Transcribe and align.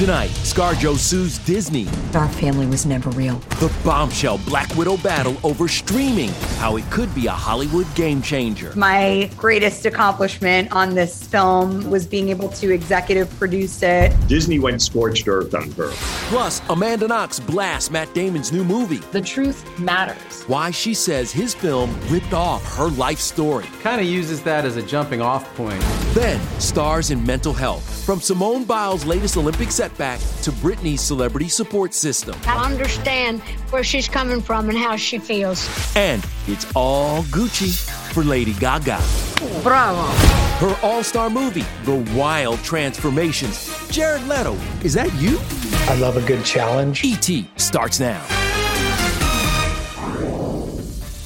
Tonight, 0.00 0.28
Scar 0.28 0.72
ScarJo 0.72 0.96
sues 0.96 1.36
Disney. 1.40 1.86
Our 2.14 2.28
family 2.30 2.64
was 2.64 2.86
never 2.86 3.10
real. 3.10 3.36
The 3.60 3.70
bombshell 3.84 4.38
Black 4.46 4.74
Widow 4.74 4.96
battle 4.96 5.36
over 5.44 5.68
streaming. 5.68 6.30
How 6.56 6.78
it 6.78 6.90
could 6.90 7.14
be 7.14 7.26
a 7.26 7.32
Hollywood 7.32 7.86
game 7.94 8.22
changer. 8.22 8.72
My 8.74 9.30
greatest 9.36 9.84
accomplishment 9.84 10.72
on 10.72 10.94
this 10.94 11.22
film 11.24 11.90
was 11.90 12.06
being 12.06 12.30
able 12.30 12.48
to 12.48 12.72
executive 12.72 13.28
produce 13.38 13.82
it. 13.82 14.16
Disney 14.26 14.58
went 14.58 14.80
scorched 14.80 15.28
earth 15.28 15.54
on 15.54 15.70
her. 15.72 15.90
Plus, 16.30 16.62
Amanda 16.70 17.06
Knox 17.06 17.38
blasts 17.38 17.90
Matt 17.90 18.14
Damon's 18.14 18.52
new 18.52 18.64
movie. 18.64 19.02
The 19.12 19.20
truth 19.20 19.78
matters. 19.78 20.44
Why 20.44 20.70
she 20.70 20.94
says 20.94 21.30
his 21.30 21.52
film 21.52 21.94
ripped 22.08 22.32
off 22.32 22.64
her 22.76 22.88
life 22.88 23.18
story. 23.18 23.66
Kind 23.82 24.00
of 24.00 24.06
uses 24.06 24.42
that 24.44 24.64
as 24.64 24.76
a 24.76 24.82
jumping 24.82 25.20
off 25.20 25.44
point. 25.56 25.82
Then, 26.14 26.40
stars 26.58 27.10
in 27.10 27.22
mental 27.26 27.52
health. 27.52 28.02
From 28.06 28.20
Simone 28.20 28.64
Biles' 28.64 29.04
latest 29.04 29.36
Olympic 29.36 29.70
setback 29.90 30.20
to 30.42 30.50
Britney's 30.52 31.00
celebrity 31.00 31.48
support 31.48 31.94
system. 31.94 32.34
I 32.46 32.64
understand 32.70 33.40
where 33.70 33.84
she's 33.84 34.08
coming 34.08 34.40
from 34.40 34.68
and 34.68 34.78
how 34.78 34.96
she 34.96 35.18
feels. 35.18 35.68
And 35.96 36.24
it's 36.46 36.66
all 36.74 37.22
Gucci 37.24 37.72
for 38.12 38.22
Lady 38.22 38.54
Gaga. 38.54 39.00
Bravo. 39.62 40.02
Her 40.64 40.76
all 40.82 41.02
star 41.02 41.30
movie, 41.30 41.64
The 41.84 41.96
Wild 42.14 42.58
Transformations. 42.60 43.70
Jared 43.88 44.26
Leto, 44.28 44.54
is 44.84 44.94
that 44.94 45.12
you? 45.14 45.38
I 45.92 45.98
love 45.98 46.16
a 46.16 46.26
good 46.26 46.44
challenge. 46.44 47.02
E.T. 47.04 47.48
starts 47.56 47.98
now. 47.98 48.39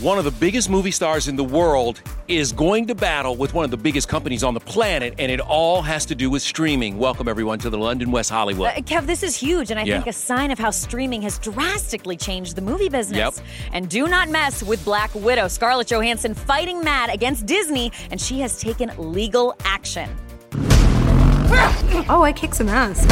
One 0.04 0.18
of 0.18 0.24
the 0.24 0.32
biggest 0.32 0.68
movie 0.68 0.90
stars 0.90 1.28
in 1.28 1.36
the 1.36 1.42
world 1.42 2.02
is 2.28 2.52
going 2.52 2.88
to 2.88 2.94
battle 2.94 3.36
with 3.36 3.54
one 3.54 3.64
of 3.64 3.70
the 3.70 3.78
biggest 3.78 4.06
companies 4.06 4.44
on 4.44 4.52
the 4.52 4.60
planet, 4.60 5.14
and 5.18 5.32
it 5.32 5.40
all 5.40 5.80
has 5.80 6.04
to 6.04 6.14
do 6.14 6.28
with 6.28 6.42
streaming. 6.42 6.98
Welcome, 6.98 7.26
everyone, 7.26 7.58
to 7.60 7.70
the 7.70 7.78
London 7.78 8.10
West 8.10 8.28
Hollywood. 8.28 8.68
Uh, 8.68 8.82
Kev, 8.82 9.06
this 9.06 9.22
is 9.22 9.34
huge, 9.34 9.70
and 9.70 9.80
I 9.80 9.84
Yeah. 9.84 9.94
think 9.94 10.08
a 10.08 10.12
sign 10.12 10.50
of 10.50 10.58
how 10.58 10.70
streaming 10.72 11.22
has 11.22 11.38
drastically 11.38 12.18
changed 12.18 12.54
the 12.54 12.60
movie 12.60 12.90
business. 12.90 13.16
Yep. 13.16 13.46
And 13.72 13.88
do 13.88 14.06
not 14.06 14.28
mess 14.28 14.62
with 14.62 14.84
Black 14.84 15.10
Widow. 15.14 15.48
Scarlett 15.48 15.86
Johansson 15.86 16.34
fighting 16.34 16.84
mad 16.84 17.08
against 17.08 17.46
Disney, 17.46 17.90
and 18.10 18.20
she 18.20 18.40
has 18.40 18.60
taken 18.60 18.92
legal 18.98 19.56
action. 19.64 20.10
Oh, 22.10 22.20
I 22.22 22.32
kicked 22.34 22.56
some 22.56 22.68
ass. 22.68 23.06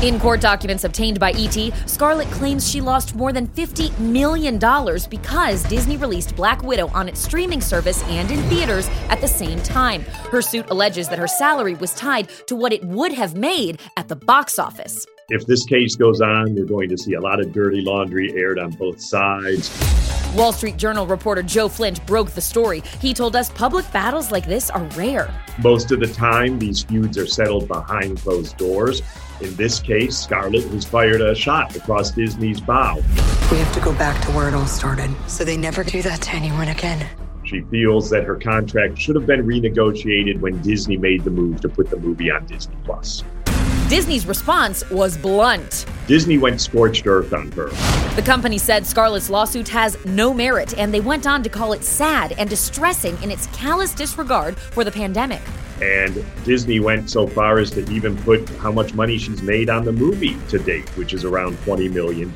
In 0.00 0.20
court 0.20 0.40
documents 0.40 0.84
obtained 0.84 1.18
by 1.18 1.32
ET, 1.32 1.72
Scarlett 1.86 2.28
claims 2.28 2.70
she 2.70 2.80
lost 2.80 3.16
more 3.16 3.32
than 3.32 3.48
$50 3.48 3.98
million 3.98 4.56
because 5.10 5.64
Disney 5.64 5.96
released 5.96 6.36
Black 6.36 6.62
Widow 6.62 6.86
on 6.94 7.08
its 7.08 7.18
streaming 7.18 7.60
service 7.60 8.04
and 8.04 8.30
in 8.30 8.40
theaters 8.44 8.88
at 9.08 9.20
the 9.20 9.26
same 9.26 9.60
time. 9.64 10.02
Her 10.30 10.40
suit 10.40 10.70
alleges 10.70 11.08
that 11.08 11.18
her 11.18 11.26
salary 11.26 11.74
was 11.74 11.94
tied 11.94 12.28
to 12.46 12.54
what 12.54 12.72
it 12.72 12.84
would 12.84 13.10
have 13.10 13.34
made 13.34 13.80
at 13.96 14.06
the 14.06 14.14
box 14.14 14.60
office. 14.60 15.04
If 15.30 15.46
this 15.46 15.64
case 15.64 15.96
goes 15.96 16.20
on, 16.20 16.54
we're 16.54 16.64
going 16.64 16.90
to 16.90 16.96
see 16.96 17.14
a 17.14 17.20
lot 17.20 17.40
of 17.40 17.52
dirty 17.52 17.80
laundry 17.80 18.32
aired 18.36 18.60
on 18.60 18.70
both 18.70 19.00
sides. 19.00 19.68
Wall 20.36 20.52
Street 20.52 20.76
Journal 20.76 21.08
reporter 21.08 21.42
Joe 21.42 21.68
Flint 21.68 22.06
broke 22.06 22.30
the 22.30 22.40
story. 22.40 22.84
He 23.00 23.12
told 23.12 23.34
us 23.34 23.50
public 23.50 23.90
battles 23.90 24.30
like 24.30 24.46
this 24.46 24.70
are 24.70 24.84
rare. 24.96 25.34
Most 25.60 25.90
of 25.90 25.98
the 25.98 26.06
time, 26.06 26.60
these 26.60 26.84
feuds 26.84 27.18
are 27.18 27.26
settled 27.26 27.66
behind 27.66 28.18
closed 28.18 28.56
doors. 28.56 29.02
In 29.40 29.54
this 29.54 29.78
case, 29.78 30.16
Scarlett 30.18 30.64
has 30.64 30.84
fired 30.84 31.20
a 31.20 31.32
shot 31.34 31.76
across 31.76 32.10
Disney's 32.10 32.60
bow. 32.60 32.96
We 33.50 33.58
have 33.58 33.72
to 33.74 33.80
go 33.80 33.92
back 33.92 34.20
to 34.26 34.32
where 34.32 34.48
it 34.48 34.54
all 34.54 34.66
started, 34.66 35.14
so 35.28 35.44
they 35.44 35.56
never 35.56 35.84
do 35.84 36.02
that 36.02 36.20
to 36.22 36.34
anyone 36.34 36.68
again. 36.68 37.08
She 37.44 37.62
feels 37.70 38.10
that 38.10 38.24
her 38.24 38.34
contract 38.34 38.98
should 38.98 39.14
have 39.14 39.26
been 39.26 39.46
renegotiated 39.46 40.40
when 40.40 40.60
Disney 40.60 40.96
made 40.96 41.22
the 41.22 41.30
move 41.30 41.60
to 41.60 41.68
put 41.68 41.88
the 41.88 41.96
movie 41.96 42.30
on 42.30 42.46
Disney 42.46 42.74
Plus. 42.84 43.22
Disney's 43.88 44.26
response 44.26 44.88
was 44.90 45.16
blunt. 45.16 45.86
Disney 46.06 46.36
went 46.36 46.60
scorched 46.60 47.06
earth 47.06 47.32
on 47.32 47.50
her. 47.52 47.68
The 48.16 48.22
company 48.22 48.58
said 48.58 48.86
Scarlett's 48.86 49.30
lawsuit 49.30 49.66
has 49.68 49.96
no 50.04 50.34
merit, 50.34 50.76
and 50.76 50.92
they 50.92 51.00
went 51.00 51.26
on 51.26 51.42
to 51.42 51.48
call 51.48 51.72
it 51.72 51.82
sad 51.82 52.34
and 52.36 52.50
distressing 52.50 53.16
in 53.22 53.30
its 53.30 53.46
callous 53.46 53.94
disregard 53.94 54.58
for 54.58 54.84
the 54.84 54.92
pandemic. 54.92 55.40
And 55.80 56.22
Disney 56.44 56.80
went 56.80 57.08
so 57.08 57.26
far 57.26 57.60
as 57.60 57.70
to 57.70 57.90
even 57.90 58.14
put 58.18 58.46
how 58.56 58.70
much 58.70 58.92
money 58.92 59.16
she's 59.16 59.40
made 59.40 59.70
on 59.70 59.86
the 59.86 59.92
movie 59.92 60.36
to 60.50 60.58
date, 60.58 60.86
which 60.98 61.14
is 61.14 61.24
around 61.24 61.56
$20 61.60 61.90
million. 61.90 62.30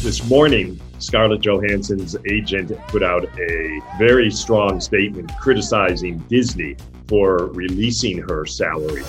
This 0.00 0.28
morning, 0.30 0.80
Scarlett 1.00 1.40
Johansson's 1.40 2.14
agent 2.30 2.70
put 2.86 3.02
out 3.02 3.24
a 3.40 3.80
very 3.98 4.30
strong 4.30 4.80
statement 4.80 5.32
criticizing 5.40 6.18
Disney 6.28 6.76
for 7.08 7.46
releasing 7.48 8.18
her 8.28 8.46
salary. 8.46 9.02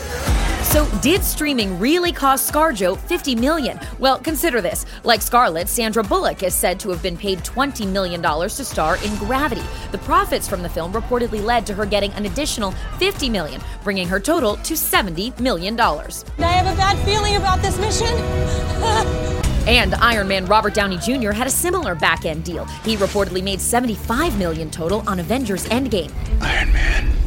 So, 0.75 0.86
did 1.00 1.24
streaming 1.24 1.80
really 1.80 2.12
cost 2.12 2.51
ScarJo 2.51 2.98
50 2.98 3.33
million? 3.33 3.80
Well, 3.98 4.19
consider 4.19 4.60
this. 4.60 4.86
Like 5.06 5.22
Scarlett, 5.22 5.69
Sandra 5.69 6.04
Bullock 6.04 6.44
is 6.44 6.54
said 6.54 6.81
to 6.81 6.89
have 6.89 7.01
been 7.01 7.16
paid 7.16 7.45
20 7.45 7.86
million 7.86 8.22
dollars 8.22 8.57
to 8.57 8.66
star 8.66 8.98
in 8.98 9.16
Gravity. 9.16 9.63
The 9.94 10.00
profits 10.00 10.50
from 10.50 10.62
the 10.62 10.68
film 10.68 10.92
reportedly 10.92 11.42
led 11.42 11.66
to 11.68 11.74
her 11.75 11.86
getting 11.86 12.12
an 12.16 12.25
additional 12.25 12.72
50 13.00 13.30
million, 13.30 13.62
bringing 13.86 14.06
her 14.10 14.19
total 14.19 14.57
to 14.57 14.75
70 14.75 15.31
million 15.39 15.77
dollars. 15.77 16.25
I 16.39 16.51
have 16.51 16.68
a 16.68 16.75
bad 16.75 16.98
feeling 17.06 17.38
about 17.38 17.62
this 17.62 17.80
mission. 17.80 18.12
And 19.68 19.95
Iron 19.95 20.27
Man 20.27 20.45
Robert 20.45 20.75
Downey 20.75 20.98
Jr. 21.00 21.31
had 21.31 21.48
a 21.48 21.50
similar 21.50 21.95
back 21.95 22.25
end 22.25 22.44
deal. 22.44 22.66
He 22.83 22.98
reportedly 22.98 23.42
made 23.42 23.60
75 23.60 24.38
million 24.38 24.69
total 24.69 25.04
on 25.10 25.19
Avengers 25.19 25.66
Endgame. 25.69 26.12
Iron 26.42 26.72
Man. 26.72 27.25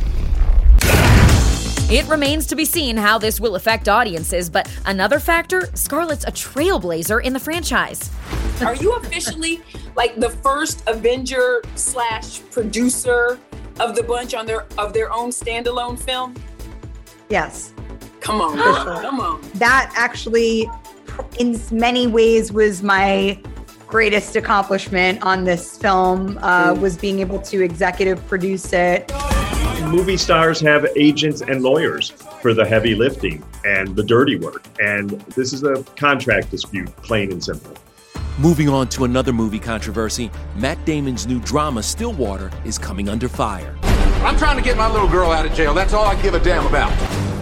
It 1.90 2.06
remains 2.06 2.46
to 2.48 2.54
be 2.54 2.66
seen 2.66 2.98
how 2.98 3.16
this 3.16 3.40
will 3.40 3.54
affect 3.54 3.88
audiences, 3.88 4.50
but 4.50 4.70
another 4.84 5.18
factor 5.18 5.70
Scarlett's 5.72 6.26
a 6.26 6.30
trailblazer 6.30 7.24
in 7.24 7.32
the 7.32 7.40
franchise. 7.40 8.10
Are 8.60 8.74
you 8.74 8.92
officially 8.96 9.62
like 9.96 10.16
the 10.16 10.28
first 10.28 10.82
Avenger 10.86 11.62
slash 11.76 12.42
producer 12.50 13.38
of 13.80 13.96
the 13.96 14.02
bunch 14.02 14.34
on 14.34 14.44
their 14.44 14.66
of 14.76 14.92
their 14.92 15.10
own 15.10 15.30
standalone 15.30 15.98
film? 15.98 16.34
Yes. 17.30 17.72
Come 18.20 18.42
on, 18.42 18.58
girl. 18.58 19.00
come 19.00 19.20
on. 19.20 19.40
That 19.54 19.90
actually, 19.96 20.70
in 21.38 21.58
many 21.72 22.06
ways, 22.06 22.52
was 22.52 22.82
my 22.82 23.40
greatest 23.86 24.36
accomplishment 24.36 25.22
on 25.22 25.44
this 25.44 25.78
film. 25.78 26.36
Uh, 26.42 26.76
was 26.78 26.98
being 26.98 27.20
able 27.20 27.40
to 27.40 27.64
executive 27.64 28.24
produce 28.28 28.74
it 28.74 29.10
movie 29.88 30.16
stars 30.16 30.60
have 30.60 30.86
agents 30.96 31.40
and 31.40 31.62
lawyers 31.62 32.10
for 32.10 32.54
the 32.54 32.64
heavy 32.64 32.94
lifting 32.94 33.42
and 33.64 33.96
the 33.96 34.02
dirty 34.02 34.36
work. 34.36 34.64
And 34.80 35.10
this 35.34 35.52
is 35.52 35.62
a 35.62 35.82
contract 35.96 36.50
dispute, 36.50 36.94
plain 36.96 37.32
and 37.32 37.42
simple. 37.42 37.74
Moving 38.38 38.68
on 38.68 38.88
to 38.90 39.04
another 39.04 39.32
movie 39.32 39.58
controversy, 39.58 40.30
Matt 40.56 40.84
Damon's 40.84 41.26
new 41.26 41.40
drama, 41.40 41.82
Stillwater, 41.82 42.52
is 42.64 42.78
coming 42.78 43.08
under 43.08 43.28
fire. 43.28 43.76
I'm 44.22 44.36
trying 44.36 44.56
to 44.56 44.62
get 44.62 44.76
my 44.76 44.90
little 44.90 45.08
girl 45.08 45.30
out 45.30 45.46
of 45.46 45.52
jail. 45.54 45.74
That's 45.74 45.92
all 45.92 46.04
I 46.04 46.20
give 46.22 46.34
a 46.34 46.40
damn 46.40 46.66
about. 46.66 46.90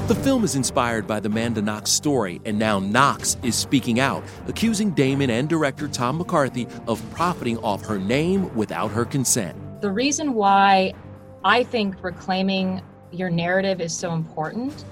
The 0.09 0.15
film 0.15 0.45
is 0.45 0.55
inspired 0.55 1.07
by 1.07 1.19
the 1.19 1.29
Amanda 1.29 1.61
Knox 1.61 1.91
story, 1.91 2.41
and 2.45 2.59
now 2.59 2.79
Knox 2.79 3.37
is 3.43 3.57
speaking 3.57 3.99
out, 3.99 4.23
accusing 4.47 4.93
Damon 4.93 5.31
and 5.31 5.49
director 5.49 5.89
Tom 5.89 6.19
McCarthy 6.19 6.69
of 6.87 7.03
profiting 7.11 7.59
off 7.59 7.85
her 7.85 7.99
name 7.99 8.55
without 8.55 8.93
her 8.93 9.05
consent. 9.05 9.59
The 9.81 9.91
reason 9.91 10.35
why 10.35 10.95
I 11.47 11.63
think 11.63 12.03
reclaiming 12.03 12.83
your 13.13 13.31
narrative 13.31 13.81
is 13.81 13.97
so 13.97 14.15
important 14.15 14.85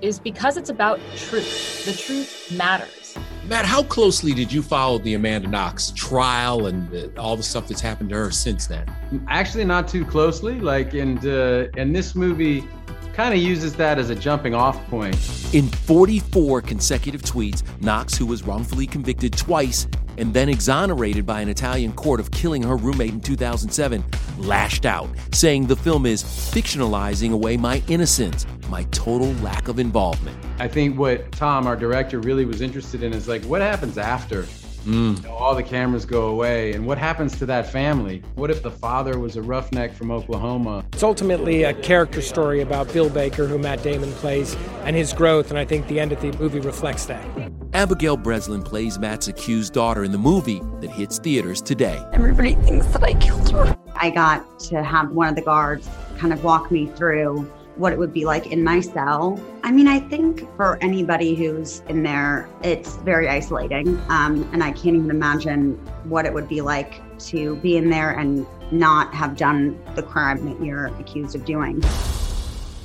is 0.00 0.18
because 0.18 0.56
it's 0.56 0.68
about 0.68 0.98
truth. 1.14 1.84
The 1.84 1.92
truth 1.92 2.52
matters. 2.52 3.16
Matt, 3.46 3.64
how 3.64 3.84
closely 3.84 4.34
did 4.34 4.52
you 4.52 4.60
follow 4.60 4.98
the 4.98 5.14
Amanda 5.14 5.46
Knox 5.46 5.92
trial 5.92 6.66
and 6.66 7.16
all 7.16 7.36
the 7.36 7.44
stuff 7.44 7.68
that's 7.68 7.80
happened 7.80 8.10
to 8.10 8.16
her 8.16 8.32
since 8.32 8.66
then? 8.66 8.92
Actually, 9.28 9.64
not 9.64 9.86
too 9.86 10.04
closely. 10.04 10.58
Like, 10.58 10.94
and 10.94 11.24
uh, 11.24 11.68
and 11.76 11.94
this 11.94 12.16
movie 12.16 12.64
kind 13.12 13.32
of 13.32 13.38
uses 13.38 13.76
that 13.76 13.96
as 13.96 14.10
a 14.10 14.16
jumping 14.16 14.52
off 14.52 14.84
point. 14.88 15.14
In 15.54 15.68
44 15.68 16.60
consecutive 16.62 17.22
tweets, 17.22 17.62
Knox, 17.80 18.16
who 18.16 18.26
was 18.26 18.42
wrongfully 18.42 18.88
convicted 18.88 19.38
twice 19.38 19.86
and 20.20 20.34
then 20.34 20.48
exonerated 20.48 21.24
by 21.24 21.40
an 21.40 21.48
Italian 21.48 21.92
court 21.92 22.20
of 22.20 22.30
killing 22.30 22.62
her 22.62 22.76
roommate 22.76 23.10
in 23.10 23.20
2007, 23.20 24.04
lashed 24.38 24.84
out, 24.84 25.08
saying 25.32 25.66
the 25.66 25.74
film 25.74 26.04
is 26.04 26.22
fictionalizing 26.22 27.32
away 27.32 27.56
my 27.56 27.82
innocence, 27.88 28.46
my 28.68 28.84
total 28.90 29.32
lack 29.42 29.66
of 29.68 29.78
involvement. 29.78 30.36
I 30.58 30.68
think 30.68 30.98
what 30.98 31.32
Tom, 31.32 31.66
our 31.66 31.76
director, 31.76 32.20
really 32.20 32.44
was 32.44 32.60
interested 32.60 33.02
in 33.02 33.14
is 33.14 33.26
like, 33.28 33.42
what 33.44 33.62
happens 33.62 33.96
after? 33.96 34.42
Mm. 34.84 35.16
You 35.16 35.28
know, 35.28 35.34
all 35.34 35.54
the 35.54 35.62
cameras 35.62 36.04
go 36.04 36.28
away, 36.28 36.72
and 36.72 36.86
what 36.86 36.96
happens 36.96 37.38
to 37.38 37.46
that 37.46 37.70
family? 37.70 38.22
What 38.34 38.50
if 38.50 38.62
the 38.62 38.70
father 38.70 39.18
was 39.18 39.36
a 39.36 39.42
roughneck 39.42 39.94
from 39.94 40.10
Oklahoma? 40.10 40.84
It's 40.92 41.02
ultimately 41.02 41.64
a 41.64 41.74
character 41.74 42.22
story 42.22 42.60
about 42.60 42.90
Bill 42.92 43.10
Baker, 43.10 43.46
who 43.46 43.58
Matt 43.58 43.82
Damon 43.82 44.12
plays, 44.12 44.56
and 44.84 44.96
his 44.96 45.12
growth, 45.12 45.50
and 45.50 45.58
I 45.58 45.64
think 45.64 45.86
the 45.88 46.00
end 46.00 46.12
of 46.12 46.20
the 46.20 46.32
movie 46.38 46.60
reflects 46.60 47.06
that. 47.06 47.49
Abigail 47.72 48.16
Breslin 48.16 48.62
plays 48.62 48.98
Matt's 48.98 49.28
accused 49.28 49.72
daughter 49.72 50.02
in 50.02 50.10
the 50.10 50.18
movie 50.18 50.60
that 50.80 50.90
hits 50.90 51.18
theaters 51.18 51.62
today. 51.62 52.04
Everybody 52.12 52.56
thinks 52.56 52.86
that 52.88 53.04
I 53.04 53.14
killed 53.14 53.48
her. 53.50 53.76
I 53.94 54.10
got 54.10 54.58
to 54.60 54.82
have 54.82 55.12
one 55.12 55.28
of 55.28 55.36
the 55.36 55.42
guards 55.42 55.88
kind 56.18 56.32
of 56.32 56.42
walk 56.42 56.72
me 56.72 56.86
through 56.88 57.42
what 57.76 57.92
it 57.92 57.98
would 57.98 58.12
be 58.12 58.24
like 58.24 58.48
in 58.48 58.64
my 58.64 58.80
cell. 58.80 59.40
I 59.62 59.70
mean, 59.70 59.86
I 59.86 60.00
think 60.00 60.40
for 60.56 60.78
anybody 60.82 61.36
who's 61.36 61.80
in 61.88 62.02
there, 62.02 62.48
it's 62.62 62.96
very 62.96 63.28
isolating. 63.28 64.00
Um, 64.08 64.48
and 64.52 64.64
I 64.64 64.72
can't 64.72 64.96
even 64.96 65.10
imagine 65.10 65.74
what 66.04 66.26
it 66.26 66.34
would 66.34 66.48
be 66.48 66.62
like 66.62 67.00
to 67.26 67.54
be 67.56 67.76
in 67.76 67.88
there 67.88 68.10
and 68.10 68.46
not 68.72 69.14
have 69.14 69.36
done 69.36 69.80
the 69.94 70.02
crime 70.02 70.44
that 70.46 70.64
you're 70.64 70.86
accused 70.98 71.36
of 71.36 71.44
doing. 71.44 71.80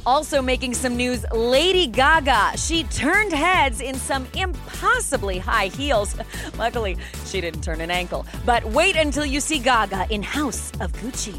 Also 0.06 0.42
making 0.42 0.74
some 0.74 0.96
news, 0.96 1.26
Lady 1.32 1.88
Gaga. 1.88 2.58
She 2.58 2.84
turned 2.84 3.34
heads 3.34 3.82
in 3.82 3.96
some 3.96 4.28
impossibly 4.36 5.40
high 5.40 5.68
heels. 5.68 6.16
Luckily, 6.60 6.96
she 7.26 7.42
didn't 7.42 7.62
turn 7.62 7.82
an 7.82 7.90
ankle. 7.90 8.26
But 8.46 8.64
wait 8.66 8.96
until 8.96 9.26
you 9.26 9.40
see 9.40 9.58
Gaga 9.60 10.08
in 10.12 10.22
House 10.22 10.72
of 10.80 10.92
Gucci. 10.94 11.36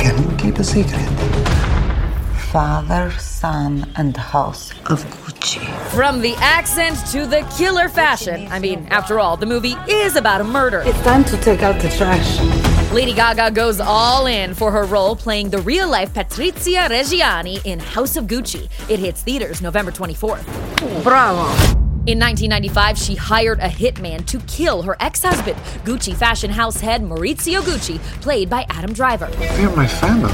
Can 0.00 0.30
you 0.30 0.36
keep 0.36 0.58
a 0.58 0.64
secret? 0.64 1.00
Father, 2.52 3.12
Son, 3.12 3.90
and 3.96 4.16
House 4.16 4.72
of 4.90 5.04
Gucci. 5.04 5.64
From 5.90 6.20
the 6.20 6.34
accent 6.36 6.98
to 7.12 7.26
the 7.26 7.42
killer 7.56 7.88
fashion. 7.88 8.48
I 8.50 8.58
mean, 8.58 8.86
after 8.90 9.20
all, 9.20 9.36
the 9.36 9.46
movie 9.46 9.76
is 9.88 10.16
about 10.16 10.40
a 10.40 10.44
murder. 10.44 10.82
It's 10.84 11.00
time 11.02 11.24
to 11.24 11.36
take 11.38 11.62
out 11.62 11.80
the 11.80 11.88
trash. 11.90 12.69
Lady 12.92 13.12
Gaga 13.12 13.52
goes 13.52 13.78
all 13.78 14.26
in 14.26 14.52
for 14.52 14.72
her 14.72 14.84
role 14.84 15.14
playing 15.14 15.48
the 15.48 15.58
real 15.58 15.88
life 15.88 16.12
Patrizia 16.12 16.88
Reggiani 16.88 17.64
in 17.64 17.78
House 17.78 18.16
of 18.16 18.24
Gucci. 18.24 18.68
It 18.90 18.98
hits 18.98 19.22
theaters 19.22 19.62
November 19.62 19.92
24th. 19.92 20.44
Bravo. 21.04 21.46
In 22.06 22.18
1995, 22.18 22.98
she 22.98 23.14
hired 23.14 23.60
a 23.60 23.68
hitman 23.68 24.26
to 24.26 24.40
kill 24.40 24.82
her 24.82 24.96
ex 24.98 25.22
husband, 25.22 25.56
Gucci 25.84 26.16
fashion 26.16 26.50
house 26.50 26.80
head 26.80 27.02
Maurizio 27.02 27.60
Gucci, 27.60 28.00
played 28.22 28.50
by 28.50 28.66
Adam 28.70 28.92
Driver. 28.92 29.26
They're 29.26 29.70
my 29.76 29.86
family. 29.86 30.30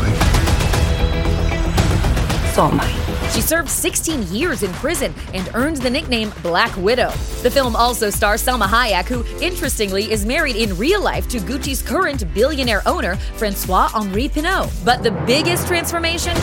She 3.37 3.43
served 3.43 3.69
16 3.69 4.29
years 4.29 4.62
in 4.62 4.73
prison 4.73 5.15
and 5.35 5.50
earned 5.52 5.76
the 5.76 5.90
nickname 5.90 6.33
Black 6.43 6.75
Widow. 6.78 7.11
The 7.43 7.50
film 7.50 7.76
also 7.76 8.09
stars 8.09 8.43
Salma 8.43 8.64
Hayek, 8.64 9.05
who, 9.05 9.26
interestingly, 9.45 10.11
is 10.11 10.25
married 10.25 10.57
in 10.57 10.75
real 10.78 11.02
life 11.02 11.28
to 11.28 11.38
Gucci's 11.40 11.83
current 11.83 12.33
billionaire 12.33 12.81
owner, 12.87 13.16
Francois 13.37 13.90
Henri 13.93 14.31
Pinault. 14.31 14.73
But 14.87 15.02
the 15.02 15.11
biggest 15.26 15.66
transformation 15.66 16.35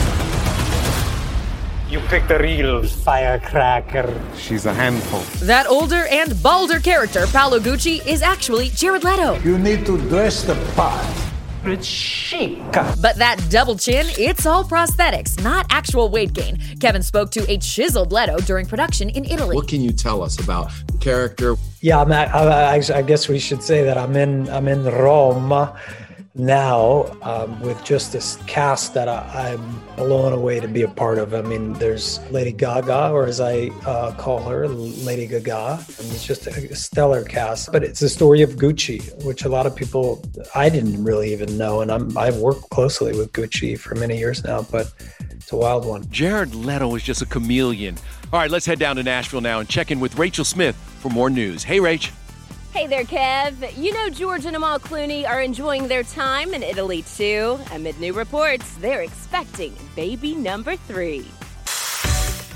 you 1.90 1.98
picked 2.00 2.30
a 2.30 2.38
real 2.38 2.84
firecracker. 2.84 4.20
She's 4.36 4.66
a 4.66 4.72
handful. 4.72 5.20
That 5.46 5.66
older 5.66 6.06
and 6.06 6.40
balder 6.42 6.78
character, 6.78 7.26
Paolo 7.26 7.58
Gucci, 7.58 8.06
is 8.06 8.22
actually 8.22 8.68
Jared 8.68 9.02
Leto. 9.02 9.38
You 9.40 9.58
need 9.58 9.84
to 9.86 9.98
dress 10.08 10.44
the 10.44 10.54
part. 10.76 11.23
It's 11.66 11.86
chic. 11.86 12.58
But 12.72 13.16
that 13.16 13.40
double 13.48 13.76
chin, 13.76 14.06
it's 14.18 14.44
all 14.44 14.64
prosthetics, 14.64 15.42
not 15.42 15.66
actual 15.70 16.10
weight 16.10 16.34
gain. 16.34 16.58
Kevin 16.78 17.02
spoke 17.02 17.30
to 17.32 17.50
a 17.50 17.56
chiseled 17.56 18.12
Leto 18.12 18.38
during 18.40 18.66
production 18.66 19.08
in 19.08 19.24
Italy. 19.24 19.56
What 19.56 19.68
can 19.68 19.80
you 19.80 19.90
tell 19.92 20.22
us 20.22 20.38
about 20.38 20.70
the 20.88 20.98
character? 20.98 21.56
Yeah, 21.80 22.00
I'm 22.00 22.12
at, 22.12 22.34
I, 22.34 22.98
I 22.98 23.02
guess 23.02 23.28
we 23.28 23.38
should 23.38 23.62
say 23.62 23.82
that 23.84 23.96
I'm 23.96 24.14
in 24.14 24.48
I'm 24.50 24.68
in 24.68 24.84
Rome 24.84 25.52
now 26.34 27.16
um, 27.22 27.60
with 27.60 27.82
just 27.84 28.12
this 28.12 28.36
cast 28.46 28.92
that 28.94 29.08
I, 29.08 29.50
am 29.50 29.80
blown 29.96 30.32
away 30.32 30.58
to 30.58 30.66
be 30.66 30.82
a 30.82 30.88
part 30.88 31.18
of. 31.18 31.32
I 31.32 31.42
mean, 31.42 31.74
there's 31.74 32.18
Lady 32.30 32.52
Gaga, 32.52 33.10
or 33.10 33.26
as 33.26 33.40
I 33.40 33.68
uh, 33.86 34.12
call 34.16 34.40
her, 34.40 34.66
Lady 34.68 35.26
Gaga, 35.26 35.84
and 35.98 36.10
it's 36.10 36.24
just 36.24 36.46
a 36.46 36.74
stellar 36.74 37.22
cast. 37.22 37.70
But 37.70 37.84
it's 37.84 38.00
the 38.00 38.08
story 38.08 38.42
of 38.42 38.50
Gucci, 38.56 39.24
which 39.24 39.44
a 39.44 39.48
lot 39.48 39.66
of 39.66 39.76
people 39.76 40.24
I 40.54 40.68
didn't 40.68 41.02
really 41.04 41.32
even 41.32 41.56
know, 41.56 41.80
and 41.80 41.90
I'm 41.92 42.16
I've 42.18 42.38
worked 42.38 42.68
closely 42.70 43.16
with 43.16 43.32
Gucci 43.32 43.78
for 43.78 43.94
many 43.94 44.18
years 44.18 44.42
now, 44.42 44.62
but 44.62 44.92
it's 45.30 45.52
a 45.52 45.56
wild 45.56 45.86
one. 45.86 46.08
Jared 46.10 46.54
Leto 46.54 46.94
is 46.96 47.02
just 47.02 47.22
a 47.22 47.26
chameleon. 47.26 47.96
All 48.32 48.40
right, 48.40 48.50
let's 48.50 48.66
head 48.66 48.80
down 48.80 48.96
to 48.96 49.02
Nashville 49.02 49.40
now 49.40 49.60
and 49.60 49.68
check 49.68 49.92
in 49.92 50.00
with 50.00 50.18
Rachel 50.18 50.44
Smith 50.44 50.74
for 50.98 51.10
more 51.10 51.30
news. 51.30 51.62
Hey, 51.62 51.78
Rach. 51.78 52.10
Hey 52.74 52.88
there, 52.88 53.04
Kev. 53.04 53.80
You 53.80 53.92
know 53.92 54.10
George 54.10 54.46
and 54.46 54.56
Amal 54.56 54.80
Clooney 54.80 55.24
are 55.28 55.40
enjoying 55.40 55.86
their 55.86 56.02
time 56.02 56.52
in 56.54 56.64
Italy 56.64 57.04
too. 57.16 57.56
Amid 57.70 58.00
new 58.00 58.12
reports, 58.12 58.68
they're 58.80 59.02
expecting 59.02 59.76
baby 59.94 60.34
number 60.34 60.74
three. 60.74 61.24